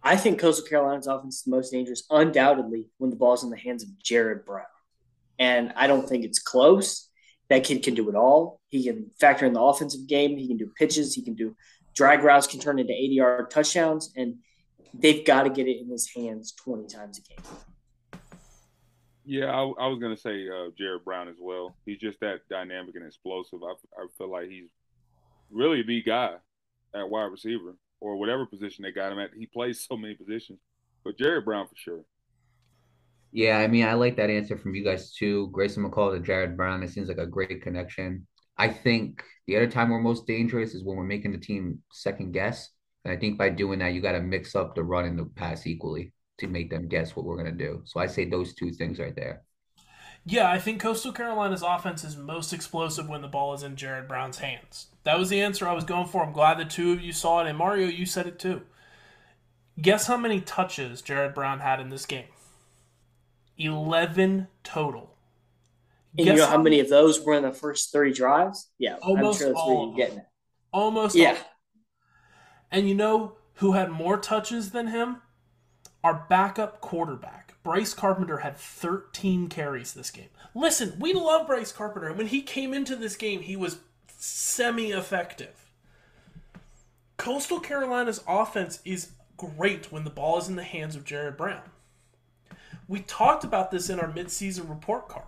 [0.00, 3.56] I think Coastal Carolina's offense is the most dangerous, undoubtedly, when the ball's in the
[3.56, 4.66] hands of Jared Brown.
[5.40, 7.10] And I don't think it's close.
[7.48, 8.60] That kid can do it all.
[8.68, 10.36] He can factor in the offensive game.
[10.36, 11.16] He can do pitches.
[11.16, 11.56] He can do
[11.96, 14.36] drag routes can turn into 80 yard touchdowns, and
[14.96, 17.73] they've got to get it in his hands 20 times a game.
[19.24, 21.76] Yeah, I, I was to say uh, Jared Brown as well.
[21.86, 23.60] He's just that dynamic and explosive.
[23.62, 24.68] I, I feel like he's
[25.50, 26.34] really the guy
[26.94, 29.30] at wide receiver or whatever position they got him at.
[29.36, 30.58] He plays so many positions,
[31.04, 32.04] but Jared Brown for sure.
[33.32, 35.48] Yeah, I mean, I like that answer from you guys too.
[35.50, 36.82] Grayson McCall to Jared Brown.
[36.82, 38.26] It seems like a great connection.
[38.56, 42.32] I think the other time we're most dangerous is when we're making the team second
[42.32, 42.70] guess.
[43.04, 45.24] And I think by doing that, you got to mix up the run and the
[45.24, 47.82] pass equally to make them guess what we're going to do.
[47.84, 49.42] So I say those two things right there.
[50.26, 54.08] Yeah, I think Coastal Carolina's offense is most explosive when the ball is in Jared
[54.08, 54.86] Brown's hands.
[55.04, 56.24] That was the answer I was going for.
[56.24, 57.48] I'm glad the two of you saw it.
[57.48, 58.62] And Mario, you said it too.
[59.80, 62.24] Guess how many touches Jared Brown had in this game?
[63.58, 65.14] 11 total.
[66.16, 68.70] And you know how many of those were in the first three drives?
[68.78, 70.26] Yeah, almost I'm sure that's where you're getting it.
[70.72, 71.30] Almost yeah.
[71.30, 71.36] All.
[72.70, 75.18] And you know who had more touches than him?
[76.04, 77.54] Our backup quarterback.
[77.62, 80.28] Bryce Carpenter had 13 carries this game.
[80.54, 82.08] Listen, we love Bryce Carpenter.
[82.08, 85.70] And when he came into this game, he was semi effective.
[87.16, 91.62] Coastal Carolina's offense is great when the ball is in the hands of Jared Brown.
[92.86, 95.26] We talked about this in our midseason report card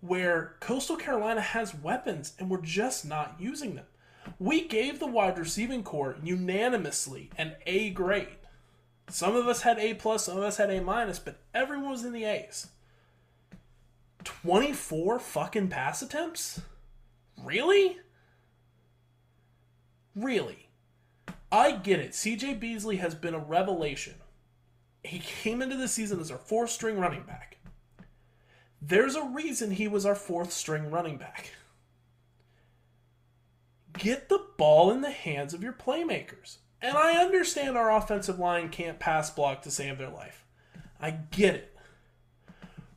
[0.00, 3.86] where Coastal Carolina has weapons and we're just not using them.
[4.38, 8.28] We gave the wide receiving core unanimously an A grade.
[9.08, 12.04] Some of us had A plus, some of us had A minus, but everyone was
[12.04, 12.68] in the A's.
[14.24, 16.60] 24 fucking pass attempts?
[17.42, 17.96] Really?
[20.14, 20.68] Really?
[21.50, 22.12] I get it.
[22.12, 24.14] CJ Beasley has been a revelation.
[25.02, 27.56] He came into the season as our fourth string running back.
[28.82, 31.52] There's a reason he was our fourth string running back.
[33.94, 36.58] Get the ball in the hands of your playmakers.
[36.80, 40.44] And I understand our offensive line can't pass block to save their life.
[41.00, 41.76] I get it.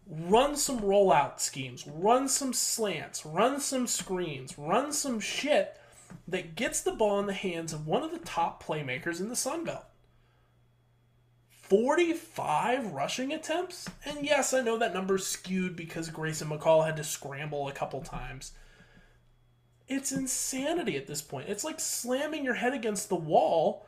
[0.07, 5.77] Run some rollout schemes, run some slants, run some screens, run some shit
[6.27, 9.35] that gets the ball in the hands of one of the top playmakers in the
[9.35, 9.85] Sun Belt.
[11.49, 13.89] 45 rushing attempts?
[14.03, 18.01] And yes, I know that number's skewed because Grayson McCall had to scramble a couple
[18.01, 18.51] times.
[19.91, 21.49] It's insanity at this point.
[21.49, 23.85] It's like slamming your head against the wall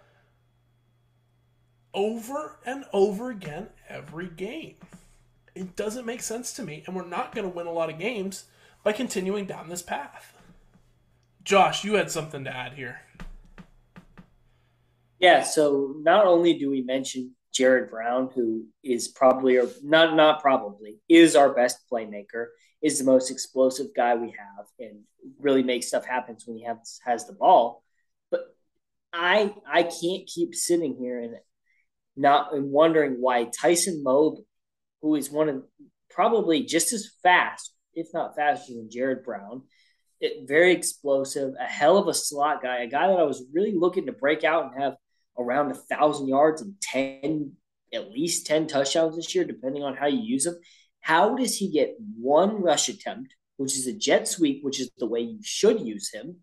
[1.94, 4.76] over and over again every game.
[5.56, 8.00] It doesn't make sense to me, and we're not going to win a lot of
[8.00, 8.44] games
[8.84, 10.36] by continuing down this path.
[11.42, 13.00] Josh, you had something to add here.
[15.20, 20.42] Yeah, so not only do we mention Jared Brown, who is probably or not not
[20.42, 22.48] probably is our best playmaker,
[22.84, 25.00] is the most explosive guy we have, and
[25.40, 27.82] really makes stuff happen when he has has the ball.
[28.30, 28.42] But
[29.14, 31.36] I I can't keep sitting here and
[32.16, 34.44] not and wondering why Tyson Mobley,
[35.02, 35.64] who is one of
[36.10, 39.64] probably just as fast, if not faster than Jared Brown,
[40.20, 43.74] it, very explosive, a hell of a slot guy, a guy that I was really
[43.74, 44.96] looking to break out and have
[45.40, 47.54] around a thousand yards and 10
[47.94, 50.56] at least 10 touchdowns this year depending on how you use him
[51.04, 55.06] how does he get one rush attempt which is a jet sweep which is the
[55.06, 56.38] way you should use him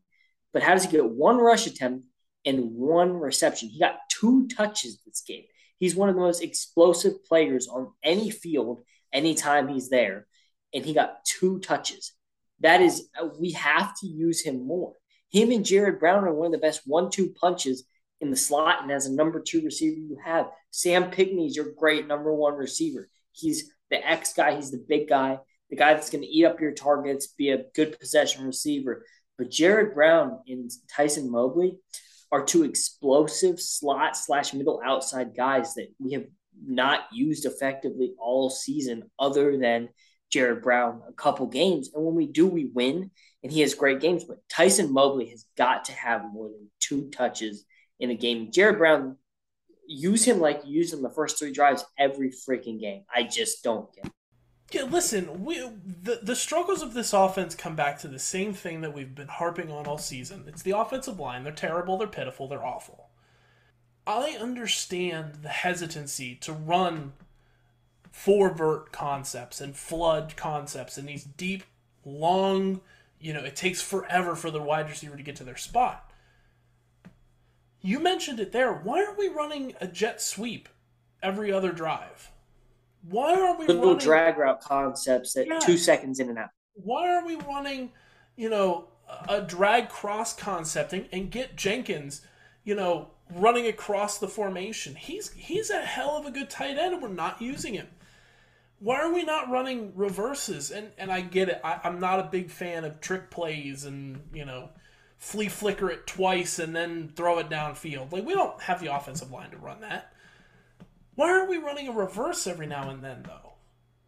[0.53, 2.05] but how does he get one rush attempt
[2.45, 5.45] and one reception he got two touches this game
[5.79, 8.81] he's one of the most explosive players on any field
[9.13, 10.27] anytime he's there
[10.73, 12.13] and he got two touches
[12.61, 14.95] that is uh, we have to use him more
[15.31, 17.85] him and jared brown are one of the best one-two punches
[18.21, 20.49] in the slot and as a number two receiver you have.
[20.71, 23.09] Sam Pinckney is your great number one receiver.
[23.33, 26.61] He's the X guy, he's the big guy, the guy that's going to eat up
[26.61, 29.05] your targets, be a good possession receiver.
[29.39, 31.79] But Jared Brown and Tyson Mobley
[32.33, 36.27] are two explosive slot slash middle outside guys that we have
[36.63, 39.89] not used effectively all season, other than
[40.31, 41.91] Jared Brown a couple games.
[41.95, 43.11] And when we do, we win,
[43.43, 44.25] and he has great games.
[44.25, 47.65] But Tyson Mobley has got to have more than two touches
[47.99, 48.53] in a game.
[48.53, 49.17] Jared Brown,
[49.91, 53.03] use him like you use him the first three drives every freaking game.
[53.15, 54.11] I just don't get.
[54.71, 58.83] Yeah, listen, we the the struggles of this offense come back to the same thing
[58.83, 60.45] that we've been harping on all season.
[60.47, 61.43] It's the offensive line.
[61.43, 63.09] They're terrible, they're pitiful, they're awful.
[64.07, 67.13] I understand the hesitancy to run
[68.13, 71.65] four vert concepts and flood concepts and these deep,
[72.05, 72.81] long,
[73.21, 76.11] you know, it takes forever for the wide receiver to get to their spot.
[77.83, 78.73] You mentioned it there.
[78.73, 80.69] Why aren't we running a jet sweep
[81.23, 82.31] every other drive?
[83.09, 83.99] Why are we little running...
[83.99, 85.59] drag route concepts that yeah.
[85.59, 86.51] two seconds in and out?
[86.75, 87.93] Why are we running,
[88.37, 88.89] you know,
[89.29, 92.23] a drag cross concepting and get Jenkins,
[92.65, 94.95] you know, running across the formation?
[94.95, 97.89] He's he's a hell of a good tight end, and we're not using him.
[98.79, 100.71] Why are we not running reverses?
[100.71, 101.61] And and I get it.
[101.65, 104.71] I, I'm not a big fan of trick plays and you know
[105.21, 108.11] flea flicker it twice and then throw it downfield.
[108.11, 110.13] Like we don't have the offensive line to run that.
[111.15, 113.53] Why aren't we running a reverse every now and then though?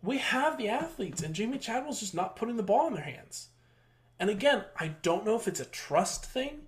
[0.03, 3.51] We have the athletes and Jamie Chadwell's just not putting the ball in their hands.
[4.19, 6.63] And again, I don't know if it's a trust thing.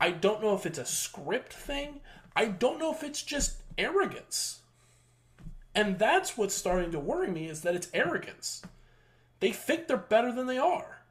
[0.00, 2.00] I don't know if it's a script thing.
[2.34, 4.60] I don't know if it's just arrogance.
[5.74, 8.62] And that's what's starting to worry me is that it's arrogance.
[9.40, 11.02] They think they're better than they are.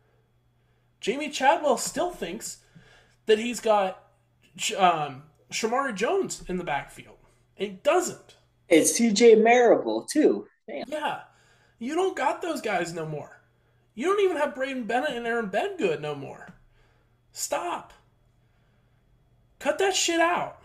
[1.00, 2.58] Jamie Chadwell still thinks
[3.30, 4.04] that he's got
[4.78, 7.18] um, Shermari Jones in the backfield.
[7.56, 8.36] It doesn't.
[8.68, 10.48] It's CJ Marable too.
[10.68, 10.86] Damn.
[10.88, 11.22] Yeah,
[11.80, 13.42] you don't got those guys no more.
[13.96, 16.54] You don't even have Braydon Bennett and Aaron Bedgood no more.
[17.32, 17.94] Stop.
[19.60, 20.62] Cut that shit out.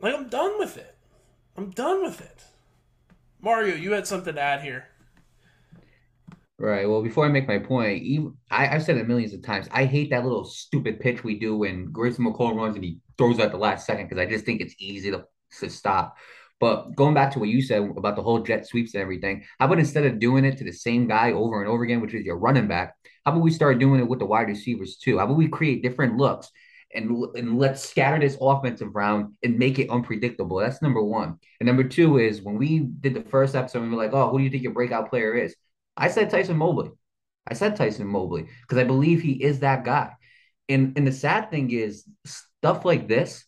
[0.00, 0.96] Like I'm done with it.
[1.56, 2.44] I'm done with it.
[3.40, 4.88] Mario, you had something to add here.
[6.64, 6.88] Right.
[6.88, 9.68] Well, before I make my point, even, I, have said it millions of times.
[9.70, 13.38] I hate that little stupid pitch we do when Grayson McCall runs and he throws
[13.38, 15.26] at the last second because I just think it's easy to,
[15.60, 16.16] to stop.
[16.60, 19.66] But going back to what you said about the whole jet sweeps and everything, how
[19.66, 22.24] about instead of doing it to the same guy over and over again, which is
[22.24, 22.94] your running back,
[23.26, 25.18] how about we start doing it with the wide receivers too?
[25.18, 26.50] How about we create different looks
[26.94, 30.56] and, and let's scatter this offensive round and make it unpredictable?
[30.60, 31.40] That's number one.
[31.60, 34.38] And number two is when we did the first episode, we were like, oh, who
[34.38, 35.54] do you think your breakout player is?
[35.96, 36.90] I said Tyson Mobley.
[37.46, 40.12] I said Tyson Mobley because I believe he is that guy.
[40.68, 43.44] And and the sad thing is stuff like this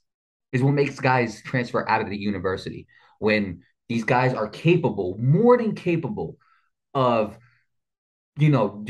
[0.53, 2.87] is what makes guys transfer out of the university
[3.19, 6.37] when these guys are capable, more than capable
[6.95, 7.39] of,
[8.39, 8.85] you know,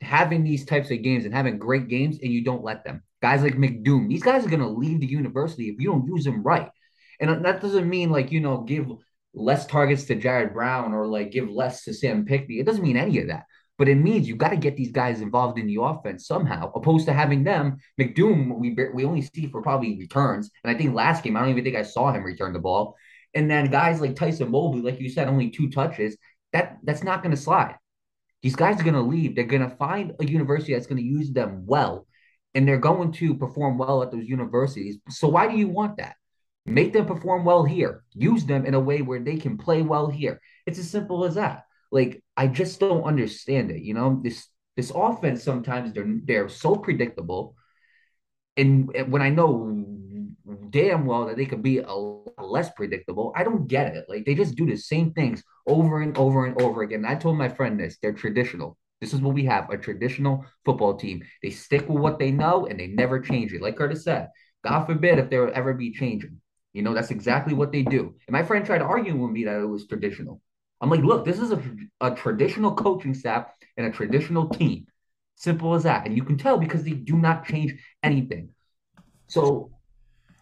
[0.00, 3.02] having these types of games and having great games and you don't let them.
[3.20, 6.24] Guys like McDoom, these guys are going to leave the university if you don't use
[6.24, 6.70] them right.
[7.20, 8.90] And that doesn't mean like, you know, give
[9.34, 12.58] less targets to Jared Brown or like give less to Sam Pinckney.
[12.58, 13.44] It doesn't mean any of that.
[13.78, 17.06] But it means you got to get these guys involved in the offense somehow, opposed
[17.06, 17.78] to having them.
[18.00, 21.48] McDoom, we we only see for probably returns, and I think last game I don't
[21.48, 22.94] even think I saw him return the ball.
[23.34, 26.16] And then guys like Tyson Mobley, like you said, only two touches.
[26.52, 27.76] That that's not going to slide.
[28.42, 29.34] These guys are going to leave.
[29.34, 32.06] They're going to find a university that's going to use them well,
[32.54, 34.98] and they're going to perform well at those universities.
[35.08, 36.16] So why do you want that?
[36.64, 38.04] Make them perform well here.
[38.12, 40.40] Use them in a way where they can play well here.
[40.66, 41.64] It's as simple as that.
[41.90, 43.82] Like I just don't understand it.
[43.82, 44.46] You know, this
[44.76, 47.56] this offense sometimes they're they're so predictable,
[48.56, 49.84] and when I know
[50.70, 54.06] damn well that they could be a less predictable, I don't get it.
[54.08, 57.04] Like they just do the same things over and over and over again.
[57.04, 58.78] I told my friend this: they're traditional.
[59.00, 61.24] This is what we have a traditional football team.
[61.42, 63.60] They stick with what they know and they never change it.
[63.60, 64.28] Like Curtis said,
[64.64, 66.40] God forbid if there will ever be changing.
[66.72, 68.14] You know, that's exactly what they do.
[68.26, 70.40] And my friend tried argue with me that it was traditional.
[70.80, 71.62] I'm like, look, this is a,
[72.00, 74.86] a traditional coaching staff and a traditional team.
[75.36, 76.06] Simple as that.
[76.06, 78.50] And you can tell because they do not change anything.
[79.28, 79.70] So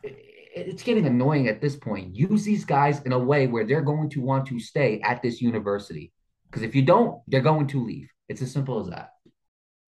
[0.02, 2.14] it's getting annoying at this point.
[2.14, 5.40] Use these guys in a way where they're going to want to stay at this
[5.40, 6.12] university.
[6.46, 8.08] Because if you don't, they're going to leave.
[8.28, 9.10] It's as simple as that.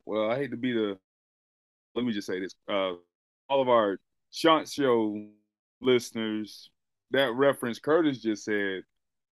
[0.07, 0.98] Well, I hate to be the.
[1.94, 2.92] Let me just say this: uh,
[3.48, 3.98] all of our
[4.33, 5.28] Chant Show
[5.83, 6.71] listeners,
[7.11, 8.83] that reference Curtis just said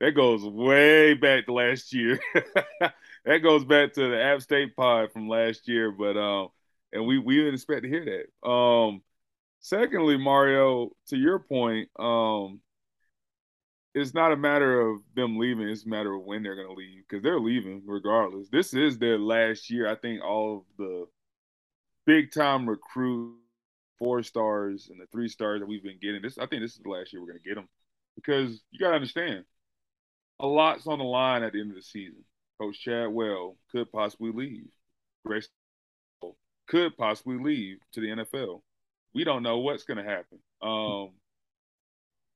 [0.01, 2.19] that goes way back to last year.
[3.25, 6.49] that goes back to the App State pod from last year, but um,
[6.93, 8.49] and we we didn't expect to hear that.
[8.49, 9.03] Um,
[9.61, 12.61] secondly, Mario, to your point, um,
[13.95, 16.75] it's not a matter of them leaving; it's a matter of when they're going to
[16.75, 18.49] leave because they're leaving regardless.
[18.49, 19.87] This is their last year.
[19.87, 21.07] I think all of the
[22.07, 23.37] big time recruit
[24.01, 26.23] four stars and the three stars that we've been getting.
[26.23, 27.69] This I think this is the last year we're going to get them
[28.17, 29.45] because you got to understand
[30.41, 32.25] a lot's on the line at the end of the season.
[32.61, 34.69] Coach Chadwell could possibly leave.
[35.25, 35.49] Grace
[36.67, 38.63] could possibly leave to the NFL.
[39.15, 40.39] We don't know what's going to happen.
[40.63, 41.11] Um,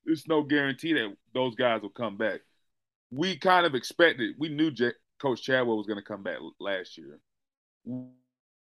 [0.04, 2.40] there's no guarantee that those guys will come back.
[3.10, 4.34] We kind of expected.
[4.38, 7.20] We knew J- Coach Chadwell was going to come back last year.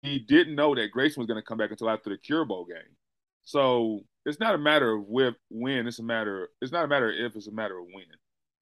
[0.04, 2.66] We didn't know that Grayson was going to come back until after the Cure Bowl
[2.66, 2.94] game.
[3.42, 5.86] So it's not a matter of when.
[5.86, 6.50] It's a matter.
[6.60, 7.34] It's not a matter of if.
[7.36, 8.04] It's a matter of when.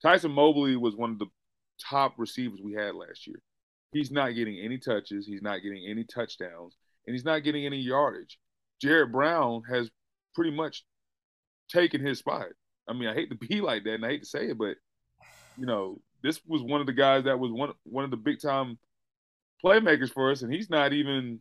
[0.02, 1.26] Tyson Mobley was one of the
[1.80, 3.40] top receivers we had last year.
[3.92, 5.26] He's not getting any touches.
[5.26, 6.76] He's not getting any touchdowns,
[7.06, 8.38] and he's not getting any yardage.
[8.80, 9.90] Jared Brown has
[10.34, 10.84] pretty much
[11.68, 12.46] taken his spot.
[12.88, 14.76] I mean, I hate to be like that, and I hate to say it, but
[15.58, 18.40] you know, this was one of the guys that was one one of the big
[18.40, 18.78] time
[19.64, 21.40] playmakers for us, and he's not even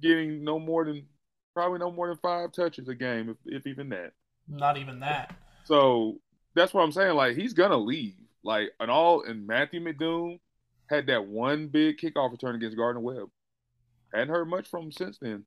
[0.00, 1.06] getting no more than
[1.54, 4.12] probably no more than five touches a game, if, if even that.
[4.48, 5.34] Not even that.
[5.64, 6.20] So
[6.54, 7.14] that's what I'm saying.
[7.16, 8.14] Like he's gonna leave.
[8.42, 10.38] Like and all and Matthew McDoom
[10.88, 13.28] had that one big kickoff return against Gardner Webb.
[14.12, 15.44] Hadn't heard much from him since then.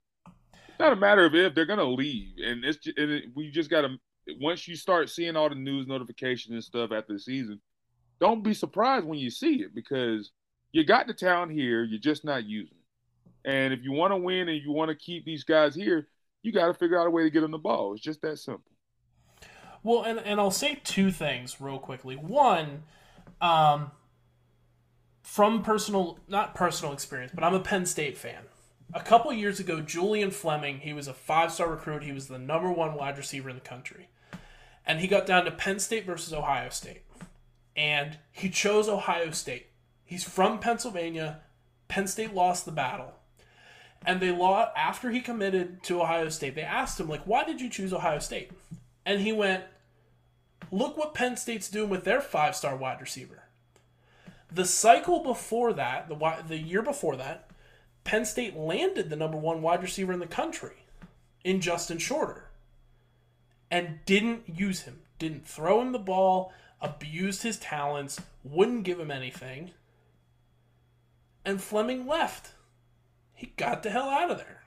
[0.69, 3.51] It's not a matter of if they're gonna leave, and it's just, and it, we
[3.51, 3.97] just gotta.
[4.39, 7.59] Once you start seeing all the news notifications and stuff after the season,
[8.21, 10.31] don't be surprised when you see it because
[10.73, 13.49] you got the talent here, you're just not using it.
[13.49, 16.07] And if you want to win and you want to keep these guys here,
[16.41, 17.93] you got to figure out a way to get them the ball.
[17.93, 18.63] It's just that simple.
[19.83, 22.15] Well, and, and I'll say two things real quickly.
[22.15, 22.83] One,
[23.39, 23.91] um,
[25.21, 28.43] from personal, not personal experience, but I'm a Penn State fan.
[28.93, 32.03] A couple years ago, Julian Fleming, he was a five star recruit.
[32.03, 34.09] He was the number one wide receiver in the country.
[34.85, 37.03] And he got down to Penn State versus Ohio State.
[37.75, 39.67] And he chose Ohio State.
[40.13, 41.39] He's from Pennsylvania.
[41.87, 43.15] Penn State lost the battle.
[44.05, 46.53] And they lost after he committed to Ohio State.
[46.53, 48.51] They asked him, like, why did you choose Ohio State?
[49.07, 49.63] And he went,
[50.69, 53.45] Look what Penn State's doing with their five star wide receiver.
[54.51, 57.49] The cycle before that, the, the year before that,
[58.03, 60.85] Penn State landed the number one wide receiver in the country
[61.43, 62.51] in Justin Shorter
[63.71, 69.09] and didn't use him, didn't throw him the ball, abused his talents, wouldn't give him
[69.09, 69.71] anything.
[71.45, 72.51] And Fleming left.
[73.33, 74.63] He got the hell out of there.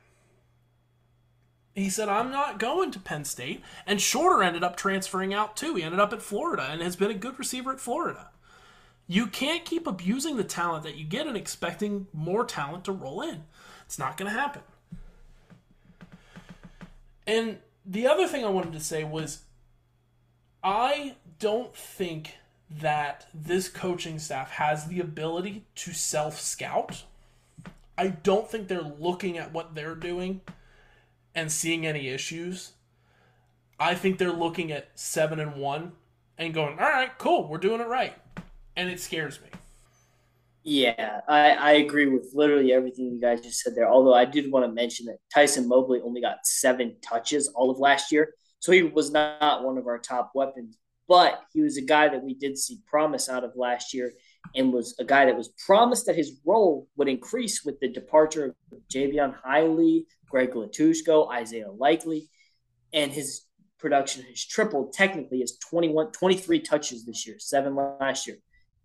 [1.74, 3.62] He said, I'm not going to Penn State.
[3.87, 5.74] And Shorter ended up transferring out too.
[5.74, 8.31] He ended up at Florida and has been a good receiver at Florida.
[9.07, 13.20] You can't keep abusing the talent that you get and expecting more talent to roll
[13.20, 13.45] in.
[13.85, 14.62] It's not going to happen.
[17.27, 19.43] And the other thing I wanted to say was
[20.62, 22.37] I don't think
[22.71, 27.05] that this coaching staff has the ability to self scout.
[27.99, 30.41] I don't think they're looking at what they're doing
[31.35, 32.73] and seeing any issues.
[33.79, 35.93] I think they're looking at seven and one
[36.39, 38.14] and going, all right, cool, we're doing it right.
[38.75, 39.49] And it scares me.
[40.69, 43.89] Yeah, I, I agree with literally everything you guys just said there.
[43.89, 47.79] Although I did want to mention that Tyson Mobley only got seven touches all of
[47.79, 48.35] last year.
[48.59, 50.77] So he was not one of our top weapons,
[51.09, 54.13] but he was a guy that we did see promise out of last year
[54.55, 58.45] and was a guy that was promised that his role would increase with the departure
[58.47, 58.55] of
[58.93, 62.29] Jaivon Heiligh, Greg Latushko, Isaiah Likely,
[62.93, 63.43] and his
[63.79, 68.39] production has tripled technically is 21 23 touches this year, seven last year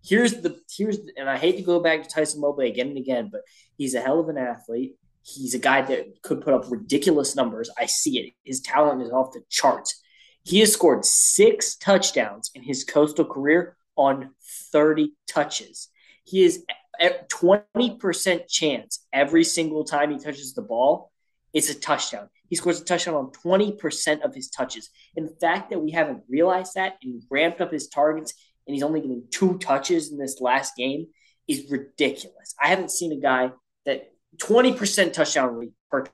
[0.03, 2.97] here's the here's the, and I hate to go back to Tyson Mobley again and
[2.97, 3.41] again, but
[3.77, 4.95] he's a hell of an athlete.
[5.23, 7.69] He's a guy that could put up ridiculous numbers.
[7.77, 8.33] I see it.
[8.43, 10.01] His talent is off the charts.
[10.43, 14.31] He has scored six touchdowns in his coastal career on
[14.71, 15.89] 30 touches.
[16.23, 16.63] He is
[16.99, 21.11] at 20% chance every single time he touches the ball,
[21.53, 22.29] it's a touchdown.
[22.47, 24.89] He scores a touchdown on 20% of his touches.
[25.15, 28.33] And the fact that we haven't realized that and ramped up his targets
[28.67, 31.07] and he's only getting two touches in this last game
[31.47, 32.55] is ridiculous.
[32.61, 33.51] I haven't seen a guy
[33.85, 36.05] that 20% touchdown rate per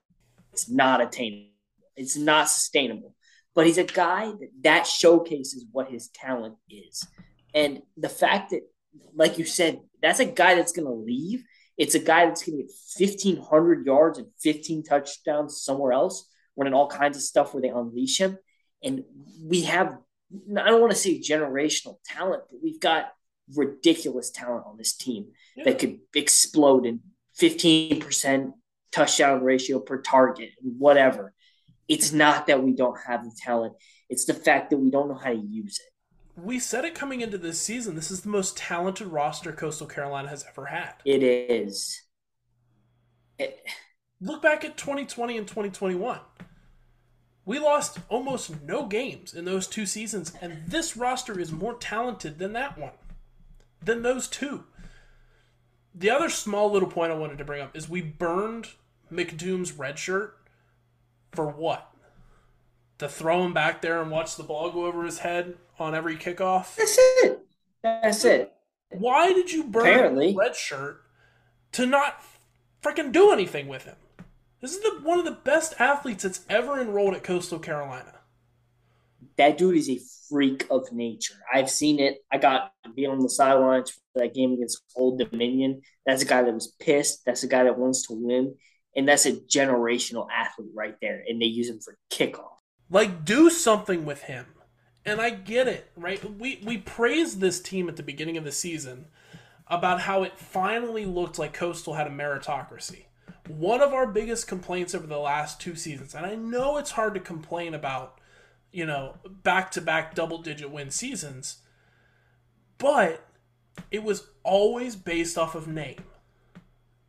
[0.54, 1.52] it's not attainable.
[1.96, 3.14] It's not sustainable.
[3.58, 7.08] But he's a guy that that showcases what his talent is.
[7.56, 8.62] And the fact that,
[9.16, 11.44] like you said, that's a guy that's going to leave.
[11.76, 16.76] It's a guy that's going to get 1,500 yards and 15 touchdowns somewhere else, running
[16.76, 18.38] all kinds of stuff where they unleash him.
[18.84, 19.06] And
[19.44, 19.98] we have
[20.56, 23.12] I don't want to say generational talent, but we've got
[23.56, 25.64] ridiculous talent on this team yeah.
[25.64, 27.00] that could explode in
[27.42, 28.52] 15%
[28.92, 31.34] touchdown ratio per target, whatever.
[31.88, 33.74] It's not that we don't have the talent,
[34.10, 35.94] it's the fact that we don't know how to use it.
[36.42, 37.96] We said it coming into this season.
[37.96, 40.94] This is the most talented roster Coastal Carolina has ever had.
[41.04, 42.04] It is.
[43.40, 43.66] It...
[44.22, 46.20] Look back at 2020 and 2021.
[47.46, 52.40] We lost almost no games in those two seasons, and this roster is more talented
[52.40, 52.92] than that one,
[53.82, 54.66] than those two.
[55.96, 58.68] The other small little point I wanted to bring up is we burned
[59.12, 60.38] McDoom's red shirt
[61.32, 61.92] for what?
[63.00, 66.18] To throw him back there and watch the ball go over his head on every
[66.18, 66.76] kickoff?
[66.76, 67.40] That's it.
[67.84, 68.54] That's it.
[68.90, 70.36] Why did you burn Apparently.
[70.36, 71.02] red shirt
[71.74, 72.24] to not
[72.82, 73.98] freaking do anything with him?
[74.62, 78.14] This is the, one of the best athletes that's ever enrolled at Coastal Carolina.
[79.38, 81.36] That dude is a freak of nature.
[81.54, 82.18] I've seen it.
[82.32, 85.82] I got to be on the sidelines for that game against Old Dominion.
[86.08, 87.24] That's a guy that was pissed.
[87.26, 88.56] That's a guy that wants to win.
[88.98, 91.24] And that's a generational athlete right there.
[91.28, 92.58] And they use him for kickoff.
[92.90, 94.48] Like, do something with him.
[95.06, 96.22] And I get it, right?
[96.38, 99.06] We we praised this team at the beginning of the season
[99.68, 103.06] about how it finally looked like Coastal had a meritocracy
[103.48, 107.14] one of our biggest complaints over the last two seasons, and I know it's hard
[107.14, 108.20] to complain about,
[108.72, 111.60] you know, back to back double digit win seasons,
[112.78, 113.26] but
[113.92, 116.04] it was always based off of name.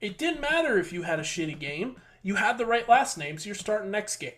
[0.01, 3.39] It didn't matter if you had a shitty game, you had the right last name,
[3.39, 4.33] so you're starting next game.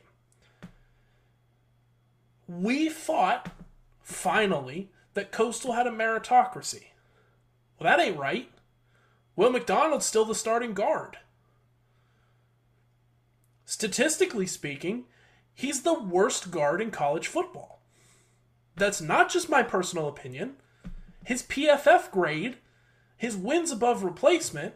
[2.49, 3.53] We thought,
[4.01, 6.85] finally, that Coastal had a meritocracy.
[7.79, 8.51] Well, that ain't right.
[9.37, 11.19] Will McDonald's still the starting guard
[13.71, 15.05] statistically speaking,
[15.55, 17.81] he's the worst guard in college football.
[18.75, 20.57] That's not just my personal opinion.
[21.25, 22.57] His PFF grade,
[23.17, 24.75] his wins above replacement,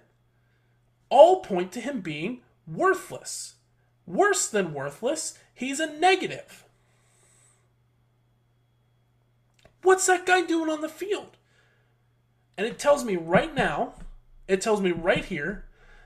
[1.09, 3.55] all point to him being worthless.
[4.07, 6.65] Worse than worthless, he's a negative.
[9.83, 11.37] What's that guy doing on the field?
[12.57, 13.95] And it tells me right now,
[14.49, 15.65] it tells me right here,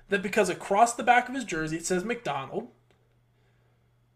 [0.09, 2.69] that because across the back of his jersey it says McDonald,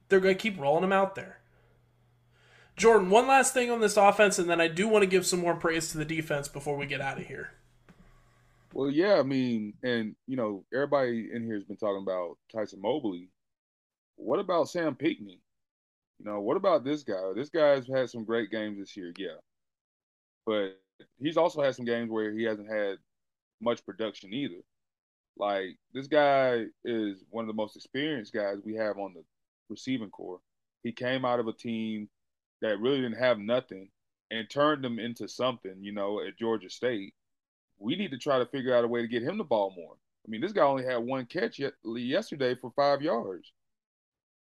[0.09, 1.39] they're going to keep rolling him out there.
[2.77, 5.41] Jordan, one last thing on this offense, and then I do want to give some
[5.41, 7.53] more praise to the defense before we get out of here.
[8.75, 12.81] Well, yeah, I mean, and you know, everybody in here has been talking about Tyson
[12.81, 13.29] Mobley.
[14.17, 15.41] What about Sam Pinckney?
[16.19, 17.33] You know, what about this guy?
[17.35, 19.37] This guy's had some great games this year, yeah.
[20.47, 20.81] But
[21.19, 22.99] he's also had some games where he hasn't had
[23.61, 24.63] much production either.
[25.37, 29.23] Like this guy is one of the most experienced guys we have on the
[29.69, 30.41] receiving core.
[30.83, 32.09] He came out of a team
[32.61, 33.89] that really didn't have nothing
[34.31, 37.15] and turned them into something, you know, at Georgia State.
[37.83, 39.95] We need to try to figure out a way to get him the ball more.
[39.95, 43.53] I mean, this guy only had one catch yet, yesterday for five yards.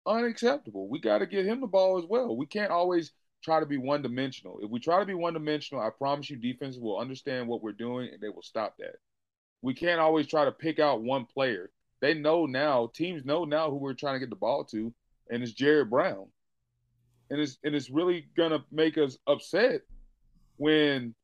[0.07, 0.89] Unacceptable.
[0.89, 2.37] We got to get him the ball as well.
[2.37, 3.13] We can't always
[3.43, 4.59] try to be one dimensional.
[4.63, 7.73] If we try to be one dimensional, I promise you, defense will understand what we're
[7.73, 8.97] doing and they will stop that.
[9.63, 11.71] We can't always try to pick out one player.
[12.01, 14.93] They know now, teams know now who we're trying to get the ball to,
[15.31, 16.27] and it's Jared Brown.
[17.31, 19.83] And it's and it's really gonna make us upset
[20.57, 21.15] when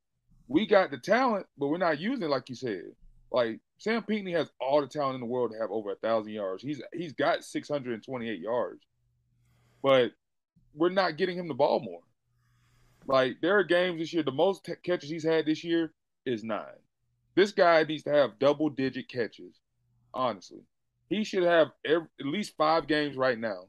[0.49, 2.85] we got the talent, but we're not using it like you said.
[3.31, 6.33] Like Sam Pinckney has all the talent in the world to have over a thousand
[6.33, 6.63] yards.
[6.63, 8.81] He's he's got 628 yards,
[9.83, 10.13] but
[10.75, 12.01] we're not getting him the ball more.
[13.07, 14.23] Like there are games this year.
[14.23, 15.93] The most t- catches he's had this year
[16.25, 16.65] is nine.
[17.35, 19.61] This guy needs to have double digit catches.
[20.15, 20.63] Honestly,
[21.11, 23.69] he should have every, at least five games right now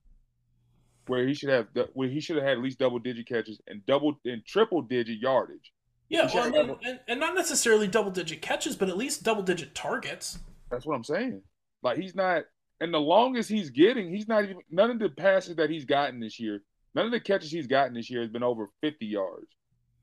[1.07, 3.85] where he should have where he should have had at least double digit catches and
[3.85, 5.71] double and triple digit yardage.
[6.09, 9.75] Yeah, well, and, and, and, not necessarily double digit catches, but at least double digit
[9.75, 10.39] targets.
[10.71, 11.41] That's what I'm saying.
[11.83, 12.43] Like he's not,
[12.79, 16.19] and the longest he's getting, he's not even none of the passes that he's gotten
[16.19, 16.61] this year,
[16.95, 19.47] none of the catches he's gotten this year has been over 50 yards.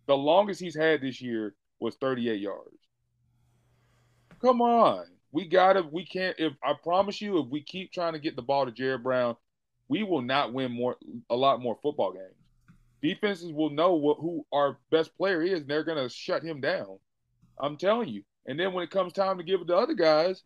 [0.07, 2.79] The longest he's had this year was 38 yards.
[4.41, 5.07] Come on.
[5.33, 8.43] We gotta, we can't, if I promise you, if we keep trying to get the
[8.43, 9.37] ball to Jared Brown,
[9.89, 10.97] we will not win more,
[11.31, 12.44] a lot more football games.
[13.05, 16.99] Defenses will know what, who our best player is, and they're gonna shut him down.
[17.61, 18.23] I'm telling you.
[18.47, 20.43] And then when it comes time to give it to other guys,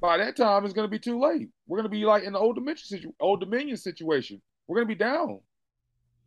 [0.00, 1.50] by that time it's gonna be too late.
[1.66, 4.40] We're gonna be like in the old Dominion situ- old Dominion situation.
[4.66, 5.40] We're gonna be down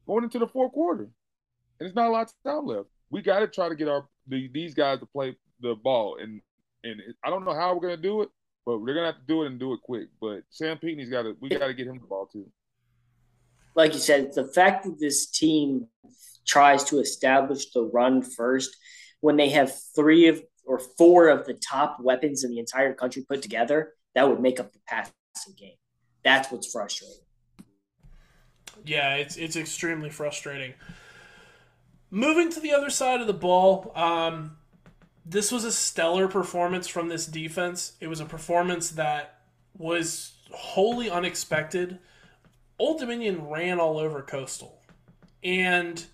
[0.05, 1.09] going into the fourth quarter,
[1.79, 2.88] and it's not a lot of time left.
[3.09, 6.17] We got to try to get our the, these guys to play the ball.
[6.21, 6.41] And
[6.83, 8.29] and I don't know how we're gonna do it,
[8.67, 10.09] but we're gonna have to do it and do it quick.
[10.21, 12.45] But Sam Pinckney's got to we got to get him the ball too.
[13.76, 15.88] Like you said, the fact that this team
[16.45, 18.76] tries to establish the run first
[19.21, 23.23] when they have three of or four of the top weapons in the entire country
[23.28, 25.13] put together, that would make up the passing
[25.57, 25.76] game.
[26.23, 27.17] That's what's frustrating.
[28.84, 30.73] Yeah, it's it's extremely frustrating.
[32.09, 34.57] Moving to the other side of the ball, um,
[35.26, 37.93] this was a stellar performance from this defense.
[37.99, 39.39] It was a performance that
[39.78, 41.99] was wholly unexpected.
[42.78, 44.82] Old Dominion ran all over Coastal.
[45.43, 46.05] And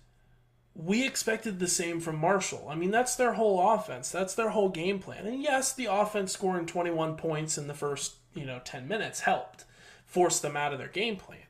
[0.74, 2.66] we expected the same from Marshall.
[2.70, 4.10] I mean, that's their whole offense.
[4.10, 5.26] That's their whole game plan.
[5.26, 9.64] And yes, the offense scoring 21 points in the first, you know, 10 minutes helped
[10.06, 11.46] force them out of their game plan.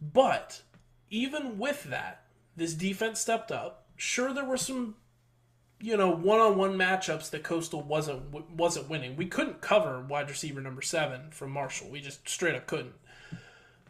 [0.00, 0.62] But
[1.10, 2.22] even with that,
[2.56, 3.86] this defense stepped up.
[3.96, 4.96] Sure there were some
[5.80, 9.16] you know one-on-one matchups that Coastal wasn't wasn't winning.
[9.16, 11.90] We couldn't cover wide receiver number seven from Marshall.
[11.90, 12.94] We just straight up couldn't.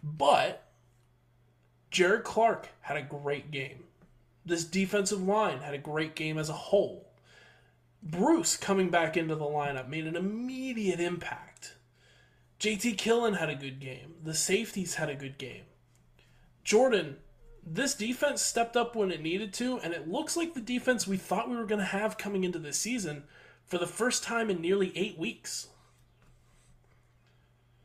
[0.03, 0.67] But
[1.91, 3.85] Jared Clark had a great game.
[4.45, 7.07] This defensive line had a great game as a whole.
[8.03, 11.75] Bruce coming back into the lineup made an immediate impact.
[12.61, 14.15] JT Killen had a good game.
[14.23, 15.65] The safeties had a good game.
[16.65, 17.17] Jordan
[17.71, 21.17] this defense stepped up when it needed to, and it looks like the defense we
[21.17, 23.25] thought we were going to have coming into this season
[23.67, 25.69] for the first time in nearly eight weeks.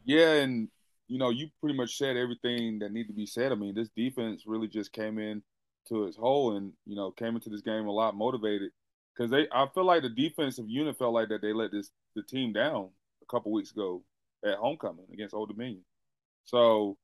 [0.05, 0.69] Yeah, and
[1.13, 3.51] you know, you pretty much said everything that needed to be said.
[3.51, 5.43] I mean, this defense really just came in
[5.87, 8.71] to its hole and you know, came into this game a lot motivated
[9.15, 9.47] because they.
[9.51, 12.89] I feel like the defensive unit felt like that they let this the team down
[13.21, 14.01] a couple weeks ago
[14.43, 15.85] at homecoming against Old Dominion.
[16.45, 16.97] So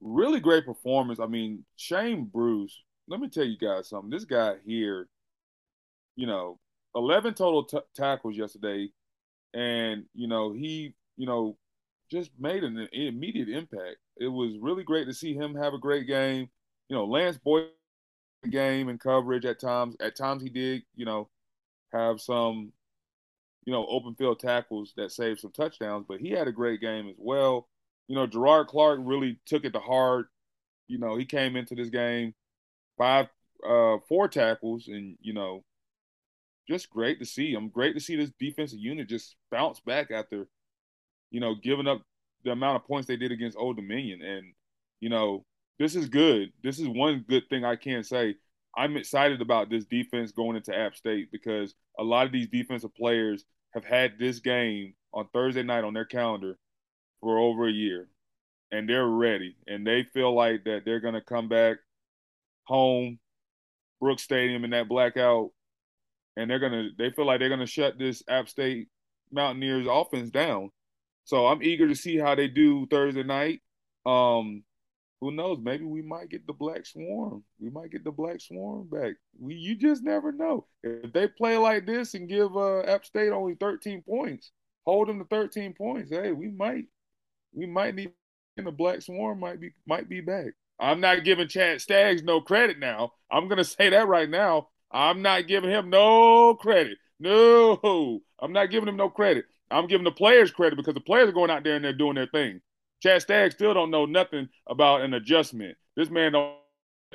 [0.00, 1.18] really great performance.
[1.18, 4.08] I mean, Shane Bruce, let me tell you guys something.
[4.08, 5.08] This guy here,
[6.14, 6.60] you know,
[6.94, 8.88] 11 total t- tackles yesterday.
[9.52, 11.56] And, you know, he, you know,
[12.10, 13.96] just made an immediate impact.
[14.16, 16.48] It was really great to see him have a great game.
[16.88, 17.68] You know, Lance Boyd
[18.50, 19.96] game and coverage at times.
[20.00, 21.28] At times he did, you know,
[21.92, 22.72] have some,
[23.64, 27.08] you know, open field tackles that saved some touchdowns, but he had a great game
[27.08, 27.68] as well
[28.08, 30.28] you know, Gerard Clark really took it to heart.
[30.88, 32.34] You know, he came into this game
[32.96, 33.26] five,
[33.68, 35.64] uh, four tackles, and you know,
[36.68, 37.54] just great to see.
[37.54, 40.46] I'm great to see this defensive unit just bounce back after,
[41.30, 42.02] you know, giving up
[42.44, 44.52] the amount of points they did against Old Dominion, and
[45.00, 45.44] you know,
[45.78, 46.52] this is good.
[46.62, 48.36] This is one good thing I can say.
[48.76, 52.94] I'm excited about this defense going into App State because a lot of these defensive
[52.94, 56.58] players have had this game on Thursday night on their calendar
[57.20, 58.08] for over a year
[58.70, 61.76] and they're ready and they feel like that they're going to come back
[62.64, 63.18] home
[64.00, 65.50] Brooks Stadium in that blackout
[66.36, 68.88] and they're going to they feel like they're going to shut this App State
[69.32, 70.70] Mountaineers offense down.
[71.26, 73.60] So I'm eager to see how they do Thursday night.
[74.06, 74.64] Um
[75.20, 75.58] who knows?
[75.62, 77.42] Maybe we might get the Black Swarm.
[77.58, 79.14] We might get the Black Swarm back.
[79.38, 80.66] We you just never know.
[80.82, 84.52] If they play like this and give uh, App State only 13 points,
[84.86, 86.10] hold them to 13 points.
[86.10, 86.84] Hey, we might
[87.54, 88.12] we might need
[88.56, 90.52] the Black Swarm might be might be back.
[90.78, 93.12] I'm not giving Chad Staggs no credit now.
[93.30, 94.68] I'm gonna say that right now.
[94.90, 96.98] I'm not giving him no credit.
[97.18, 99.46] No, I'm not giving him no credit.
[99.70, 102.14] I'm giving the players credit because the players are going out there and they're doing
[102.14, 102.60] their thing.
[103.02, 105.76] Chad Staggs still don't know nothing about an adjustment.
[105.96, 106.56] This man don't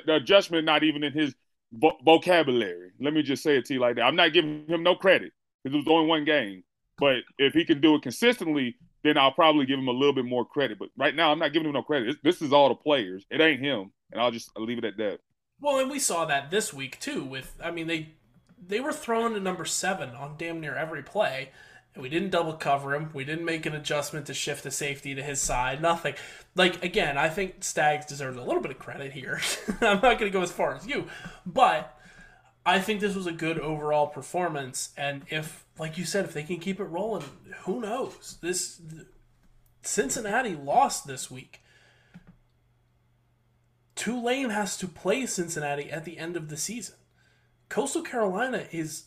[0.06, 1.34] the adjustment not even in his
[1.72, 2.92] vo- vocabulary.
[3.00, 4.02] Let me just say it to you like that.
[4.02, 5.32] I'm not giving him no credit
[5.62, 6.64] because it was only one game.
[6.98, 10.24] But if he can do it consistently, then I'll probably give him a little bit
[10.24, 10.78] more credit.
[10.78, 12.06] But right now, I'm not giving him no credit.
[12.22, 13.24] This, this is all the players.
[13.30, 15.18] It ain't him, and I'll just leave it at that.
[15.60, 17.24] Well, and we saw that this week too.
[17.24, 18.14] With I mean, they
[18.64, 21.50] they were throwing to number seven on damn near every play.
[21.96, 23.10] We didn't double cover him.
[23.12, 25.82] We didn't make an adjustment to shift the safety to his side.
[25.82, 26.14] Nothing.
[26.54, 29.40] Like again, I think Staggs deserves a little bit of credit here.
[29.80, 31.06] I'm not going to go as far as you,
[31.44, 31.98] but
[32.64, 34.90] I think this was a good overall performance.
[34.96, 37.24] And if, like you said, if they can keep it rolling,
[37.64, 38.38] who knows?
[38.40, 38.80] This
[39.82, 41.60] Cincinnati lost this week.
[43.94, 46.96] Tulane has to play Cincinnati at the end of the season.
[47.68, 49.04] Coastal Carolina is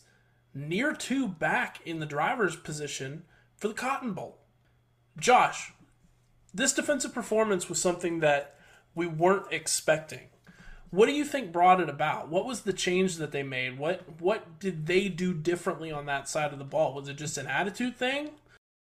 [0.56, 3.24] near two back in the driver's position
[3.56, 4.38] for the Cotton Bowl.
[5.18, 5.72] Josh,
[6.52, 8.56] this defensive performance was something that
[8.94, 10.28] we weren't expecting.
[10.90, 12.28] What do you think brought it about?
[12.28, 13.78] What was the change that they made?
[13.78, 16.94] What what did they do differently on that side of the ball?
[16.94, 18.30] Was it just an attitude thing?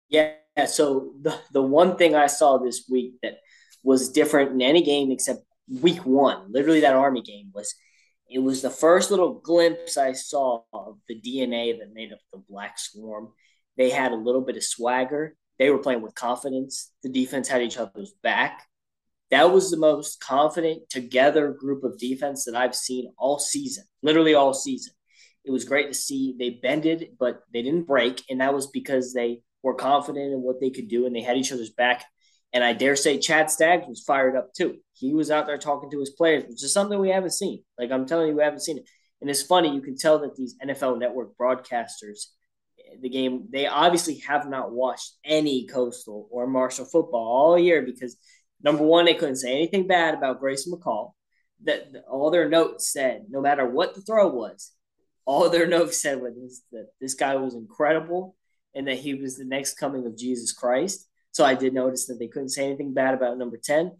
[0.08, 0.32] Yeah,
[0.66, 3.38] so the the one thing I saw this week that
[3.82, 5.40] was different in any game except
[5.80, 7.74] week 1, literally that Army game was
[8.30, 12.42] it was the first little glimpse I saw of the DNA that made up the
[12.48, 13.32] Black Swarm.
[13.76, 15.36] They had a little bit of swagger.
[15.58, 16.92] They were playing with confidence.
[17.02, 18.66] The defense had each other's back.
[19.30, 24.34] That was the most confident together group of defense that I've seen all season, literally
[24.34, 24.92] all season.
[25.44, 26.34] It was great to see.
[26.38, 28.22] They bended, but they didn't break.
[28.30, 31.36] And that was because they were confident in what they could do and they had
[31.36, 32.04] each other's back.
[32.52, 34.78] And I dare say Chad Staggs was fired up too.
[34.92, 37.62] He was out there talking to his players, which is something we haven't seen.
[37.78, 38.88] Like I'm telling you, we haven't seen it.
[39.20, 42.26] And it's funny, you can tell that these NFL network broadcasters,
[43.00, 48.16] the game, they obviously have not watched any coastal or Marshall football all year because
[48.62, 51.12] number one, they couldn't say anything bad about Grayson McCall.
[51.64, 54.72] That all their notes said, no matter what the throw was,
[55.26, 58.36] all their notes said was that this guy was incredible
[58.74, 61.06] and that he was the next coming of Jesus Christ.
[61.32, 63.92] So I did notice that they couldn't say anything bad about number 10.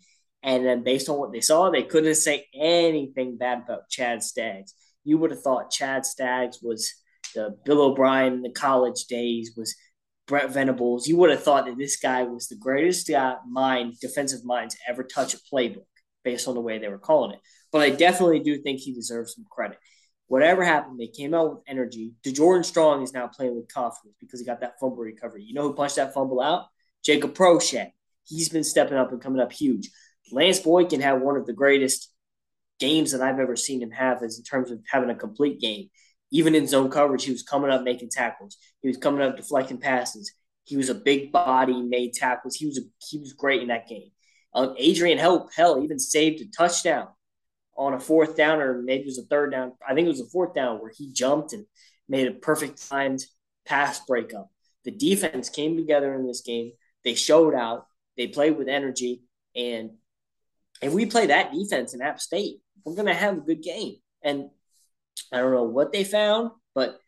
[0.43, 4.75] And then based on what they saw, they couldn't say anything bad about Chad Staggs.
[5.05, 6.93] You would have thought Chad Staggs was
[7.35, 9.75] the Bill O'Brien in the college days, was
[10.27, 11.07] Brent Venables.
[11.07, 14.79] You would have thought that this guy was the greatest uh, mind, defensive mind to
[14.89, 15.85] ever touch a playbook
[16.25, 17.41] based on the way they were calling it.
[17.73, 19.79] But I definitely do think he deserves some credit.
[20.27, 22.13] Whatever happened, they came out with energy.
[22.25, 25.43] DeJordan Strong is now playing with confidence because he got that fumble recovery.
[25.43, 26.67] You know who punched that fumble out?
[27.05, 27.93] Jacob Prochet.
[28.25, 29.91] He's been stepping up and coming up huge.
[30.33, 32.13] Lance Boykin had one of the greatest
[32.79, 35.91] games that I've ever seen him have is in terms of having a complete game.
[36.33, 38.57] Even in zone coverage, he was coming up making tackles.
[38.83, 40.33] He was coming up deflecting passes.
[40.65, 42.55] He was a big body, made tackles.
[42.55, 44.11] He was a, he was great in that game.
[44.55, 47.09] Um, Adrian Hell, hell even saved a touchdown
[47.77, 49.73] on a fourth down, or maybe it was a third down.
[49.87, 51.67] I think it was a fourth down where he jumped and
[52.09, 53.25] made a perfect timed
[53.65, 54.51] pass breakup.
[54.85, 56.73] The defense came together in this game.
[57.05, 57.87] They showed out.
[58.17, 59.23] They played with energy,
[59.57, 59.93] and
[60.83, 63.97] if we play that defense in App State, we're going to have a good game.
[64.23, 64.51] And
[65.33, 66.99] I don't know what they found, but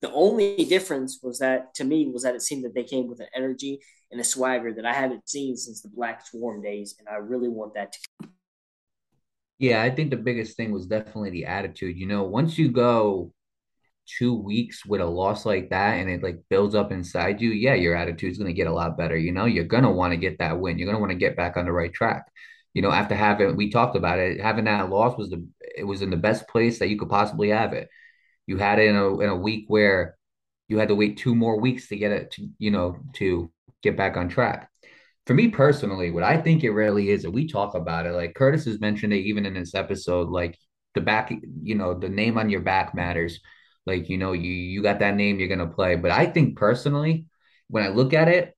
[0.00, 3.20] the only difference was that to me was that it seemed that they came with
[3.20, 3.80] an energy
[4.10, 7.48] and a swagger that I haven't seen since the Black Swarm days, and I really
[7.48, 8.28] want that to.
[9.58, 11.96] Yeah, I think the biggest thing was definitely the attitude.
[11.96, 13.32] You know, once you go
[14.06, 17.74] two weeks with a loss like that and it like builds up inside you, yeah,
[17.74, 19.16] your attitude's gonna get a lot better.
[19.16, 20.78] You know, you're gonna want to get that win.
[20.78, 22.26] You're gonna want to get back on the right track
[22.74, 25.46] you know, after having we talked about it, having that loss was the
[25.76, 27.88] it was in the best place that you could possibly have it.
[28.46, 30.16] You had it in a in a week where
[30.68, 33.50] you had to wait two more weeks to get it to you know to
[33.82, 34.70] get back on track.
[35.26, 38.34] For me personally, what I think it really is, and we talk about it, like
[38.34, 40.58] Curtis has mentioned it even in this episode, like
[40.94, 41.32] the back,
[41.62, 43.38] you know, the name on your back matters.
[43.86, 45.96] Like, you know, you you got that name, you're gonna play.
[45.96, 47.26] But I think personally,
[47.68, 48.54] when I look at it,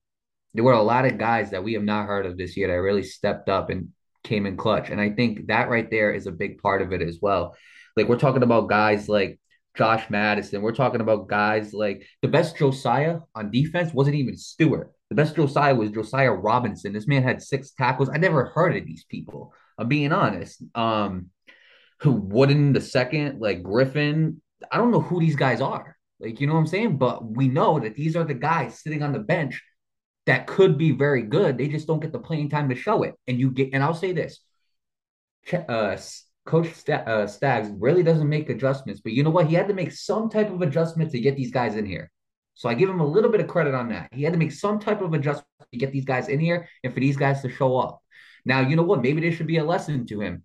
[0.55, 2.75] there were a lot of guys that we have not heard of this year that
[2.75, 3.89] really stepped up and
[4.23, 4.91] came in clutch.
[4.91, 7.55] And I think that right there is a big part of it as well.
[7.97, 9.39] Like we're talking about guys like
[9.77, 10.63] Josh Madison.
[10.63, 14.93] We're talking about guys like the best Josiah on defense wasn't even Stewart.
[15.11, 16.93] The best Josiah was Josiah Robinson.
[16.93, 18.09] This man had six tackles.
[18.09, 19.53] I never heard of these people.
[19.79, 20.63] I'm being honest.
[20.75, 21.31] Um,
[22.01, 24.41] who Wooden the second, like Griffin.
[24.71, 25.97] I don't know who these guys are.
[26.21, 26.97] Like, you know what I'm saying?
[26.99, 29.63] But we know that these are the guys sitting on the bench
[30.27, 31.59] that could be very good.
[31.59, 33.15] They just don't get the playing time to show it.
[33.27, 34.41] And you get, and I'll say this
[35.53, 35.97] uh,
[36.47, 39.47] Coach uh, Staggs really doesn't make adjustments, but you know what?
[39.47, 42.11] He had to make some type of adjustment to get these guys in here.
[42.55, 44.09] So I give him a little bit of credit on that.
[44.13, 46.95] He had to make some type of adjustment to get these guys in here and
[46.95, 48.01] for these guys to show up.
[48.45, 49.03] Now, you know what?
[49.03, 50.45] Maybe there should be a lesson to him.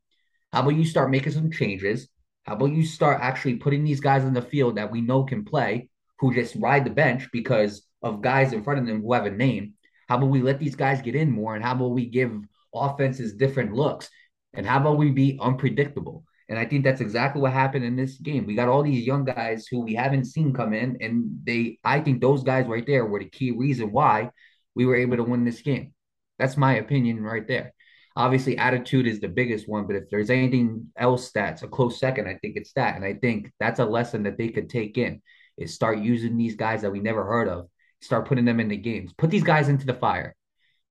[0.52, 2.08] How about you start making some changes?
[2.50, 5.46] How about you start actually putting these guys in the field that we know can
[5.46, 5.88] play,
[6.18, 9.30] who just ride the bench because of guys in front of them who have a
[9.30, 9.76] name?
[10.08, 11.54] How about we let these guys get in more?
[11.54, 12.32] And how about we give
[12.74, 14.10] offenses different looks?
[14.56, 16.24] And how about we be unpredictable?
[16.50, 18.48] And I think that's exactly what happened in this game.
[18.48, 22.00] We got all these young guys who we haven't seen come in, and they I
[22.00, 24.32] think those guys right there were the key reason why
[24.74, 25.94] we were able to win this game.
[26.40, 27.76] That's my opinion right there.
[28.20, 32.28] Obviously, attitude is the biggest one, but if there's anything else that's a close second,
[32.28, 32.98] I think it's that.
[32.98, 35.22] And I think that's a lesson that they could take in
[35.58, 37.70] is start using these guys that we never heard of,
[38.02, 40.36] start putting them in the games, put these guys into the fire.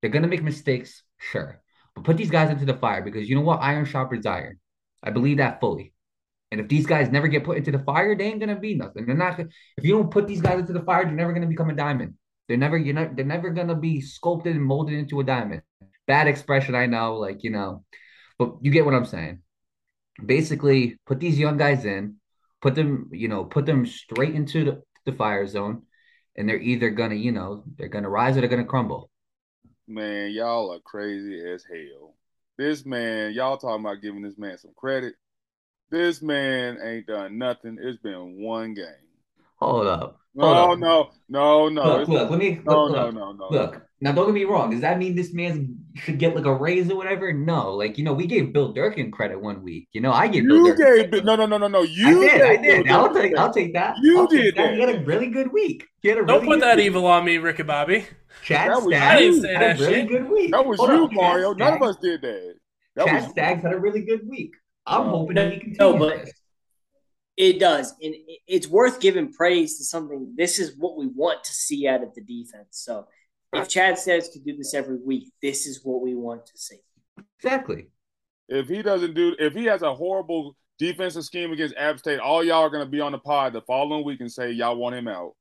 [0.01, 1.61] They're gonna make mistakes, sure.
[1.95, 3.61] But put these guys into the fire because you know what?
[3.61, 4.59] Iron sharpens iron.
[5.03, 5.93] I believe that fully.
[6.51, 9.05] And if these guys never get put into the fire, they ain't gonna be nothing.
[9.05, 9.39] They're not.
[9.39, 12.15] If you don't put these guys into the fire, they're never gonna become a diamond.
[12.49, 12.79] They're never.
[12.79, 13.17] You're not.
[13.17, 15.61] They're never gonna be sculpted and molded into a diamond.
[16.09, 17.19] Bad expression, I know.
[17.19, 17.85] Like you know,
[18.39, 19.43] but you get what I'm saying.
[20.25, 22.17] Basically, put these young guys in,
[22.61, 23.11] put them.
[23.13, 25.83] You know, put them straight into the, the fire zone,
[26.35, 29.11] and they're either gonna, you know, they're gonna rise or they're gonna crumble.
[29.87, 32.15] Man, y'all are crazy as hell.
[32.57, 35.15] This man, y'all talking about giving this man some credit.
[35.91, 37.79] This man ain't done nothing.
[37.81, 38.87] It's been one game.
[39.57, 40.19] Hold up.
[40.39, 41.13] Hold no, up.
[41.29, 41.97] no, no, no.
[41.99, 42.61] Look, look, let me.
[42.65, 43.49] No, look, no, no, no.
[43.51, 44.71] Look, now don't get me wrong.
[44.71, 47.33] Does that mean this man should get like a raise or whatever?
[47.33, 49.89] No, like you know, we gave Bill Durkin credit one week.
[49.93, 51.11] You know, I gave you Bill Durkin.
[51.11, 51.83] Gave, no, no, no, no, no.
[51.83, 52.43] You I did.
[52.43, 52.89] I did.
[52.89, 53.37] I'll take.
[53.37, 53.97] I'll take that.
[54.03, 54.63] You I'll did that.
[54.63, 54.75] that.
[54.75, 55.85] He had a really good week.
[56.01, 56.87] He had a don't really put that week.
[56.87, 58.07] evil on me, Ricky Bobby.
[58.45, 59.43] Chad that was Staggs you.
[59.43, 60.09] Had that a really shit.
[60.09, 60.53] good week.
[60.53, 61.55] That was Hold you, on, Mario.
[61.55, 62.55] Chad None of us did that.
[62.95, 64.53] That Chad was Staggs had a really good week.
[64.87, 65.11] I'm No.
[65.19, 65.79] hoping that he continues.
[65.79, 66.33] No, but- this.
[67.37, 68.17] It does, and
[68.49, 70.35] it's worth giving praise to something.
[70.37, 72.67] This is what we want to see out of the defense.
[72.71, 73.07] So,
[73.53, 76.79] if Chad says to do this every week, this is what we want to see.
[77.39, 77.89] exactly.
[78.49, 82.45] if he doesn't do if he has a horrible defensive scheme against App State, all
[82.45, 85.09] y'all are gonna be on the pod the following week and say y'all want him
[85.09, 85.35] out.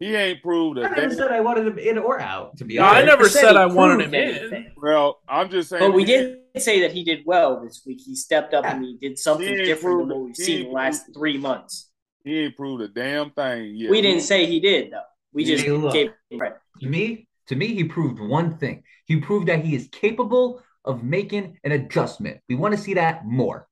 [0.00, 2.56] He ain't proved a I never said I wanted him in or out.
[2.56, 4.72] To be No, I honest, never said said I wanted him proved in.
[4.76, 5.90] Well, I'm just saying.
[5.90, 8.00] But we did say that he did well this week.
[8.02, 11.12] He stepped up and he did something He different than what we've seen the last
[11.12, 11.90] three months.
[12.24, 13.90] He ain't proved a damn thing yet.
[13.90, 15.02] We didn't say he did though.
[15.32, 15.90] We just Hey, look.
[15.90, 16.46] gave him
[16.80, 18.84] to me, to me, he proved one thing.
[19.06, 22.40] He proved that he is capable of making an adjustment.
[22.48, 23.68] We want to see that more.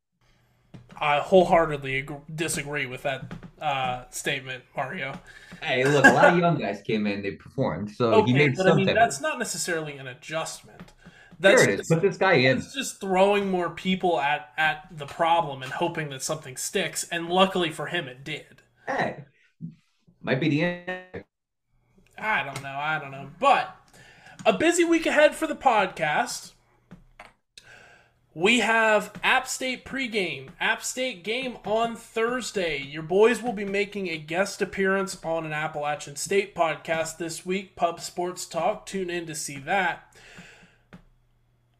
[1.00, 5.18] I wholeheartedly ag- disagree with that uh, statement, Mario.
[5.62, 8.56] Hey, look, a lot of young guys came in, they performed, so he Okay, made
[8.56, 10.92] but I mean that's not necessarily an adjustment.
[11.40, 11.82] That's There it is.
[11.82, 12.66] just, Put this guy in.
[12.66, 17.04] that's just throwing more people at at the problem and hoping that something sticks.
[17.10, 18.62] And luckily for him, it did.
[18.86, 19.24] Hey,
[20.22, 21.24] might be the end.
[22.20, 22.68] I don't know.
[22.68, 23.30] I don't know.
[23.38, 23.74] But
[24.44, 26.52] a busy week ahead for the podcast.
[28.34, 32.80] We have App State pregame, App State game on Thursday.
[32.80, 37.74] Your boys will be making a guest appearance on an Appalachian State podcast this week,
[37.74, 38.86] Pub Sports Talk.
[38.86, 40.16] Tune in to see that.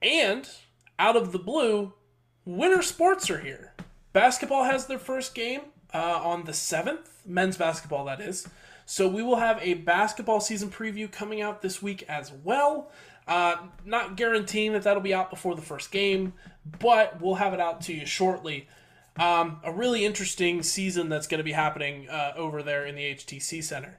[0.02, 0.48] And
[0.98, 1.92] out of the blue,
[2.44, 3.72] winter sports are here.
[4.12, 5.60] Basketball has their first game
[5.94, 8.48] uh, on the 7th, men's basketball, that is.
[8.90, 12.90] So we will have a basketball season preview coming out this week as well.
[13.26, 16.32] Uh, not guaranteeing that that'll be out before the first game,
[16.80, 18.66] but we'll have it out to you shortly.
[19.18, 23.02] Um, a really interesting season that's going to be happening uh, over there in the
[23.14, 23.98] HTC Center.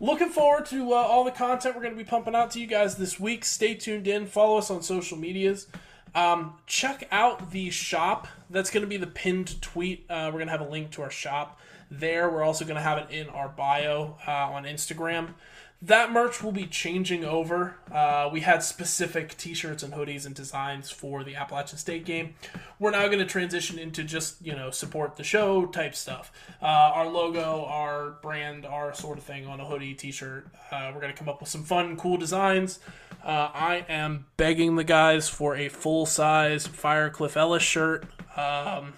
[0.00, 2.66] Looking forward to uh, all the content we're going to be pumping out to you
[2.66, 3.44] guys this week.
[3.44, 4.26] Stay tuned in.
[4.26, 5.68] Follow us on social medias.
[6.16, 8.26] Um, check out the shop.
[8.50, 10.04] That's going to be the pinned tweet.
[10.10, 11.60] Uh, we're going to have a link to our shop
[11.98, 12.30] there.
[12.30, 15.34] We're also going to have it in our bio uh, on Instagram.
[15.82, 17.76] That merch will be changing over.
[17.92, 22.36] Uh, we had specific t-shirts and hoodies and designs for the Appalachian State game.
[22.78, 26.32] We're now going to transition into just you know support the show type stuff.
[26.62, 30.46] Uh, our logo, our brand, our sort of thing on a hoodie, t-shirt.
[30.70, 32.78] Uh, we're going to come up with some fun, cool designs.
[33.22, 38.04] Uh, I am begging the guys for a full-size Fire Cliff Ellis shirt.
[38.36, 38.94] Um,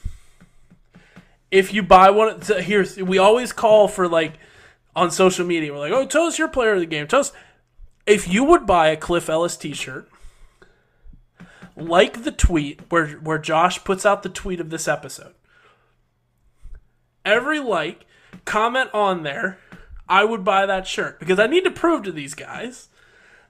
[1.51, 4.35] if you buy one, so here we always call for like
[4.95, 5.73] on social media.
[5.73, 7.07] We're like, oh, tell us your player of the game.
[7.07, 7.33] Tell us
[8.07, 10.09] if you would buy a Cliff Ellis T-shirt.
[11.77, 15.35] Like the tweet where where Josh puts out the tweet of this episode.
[17.25, 18.07] Every like,
[18.45, 19.59] comment on there,
[20.09, 22.89] I would buy that shirt because I need to prove to these guys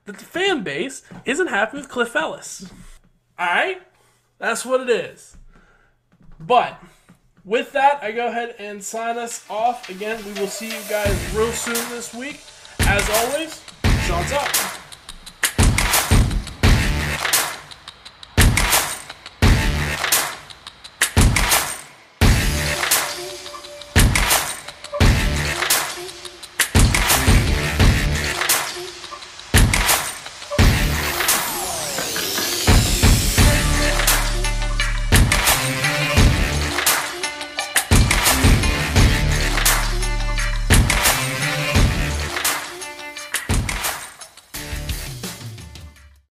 [0.07, 2.70] that the fan base isn't happy with Cliff Ellis.
[3.38, 3.82] All right.
[4.38, 5.36] That's what it is.
[6.40, 6.80] But
[7.47, 9.88] with that, I go ahead and sign us off.
[9.88, 12.42] Again, we will see you guys real soon this week.
[12.80, 13.62] As always,
[14.07, 14.86] Chants up.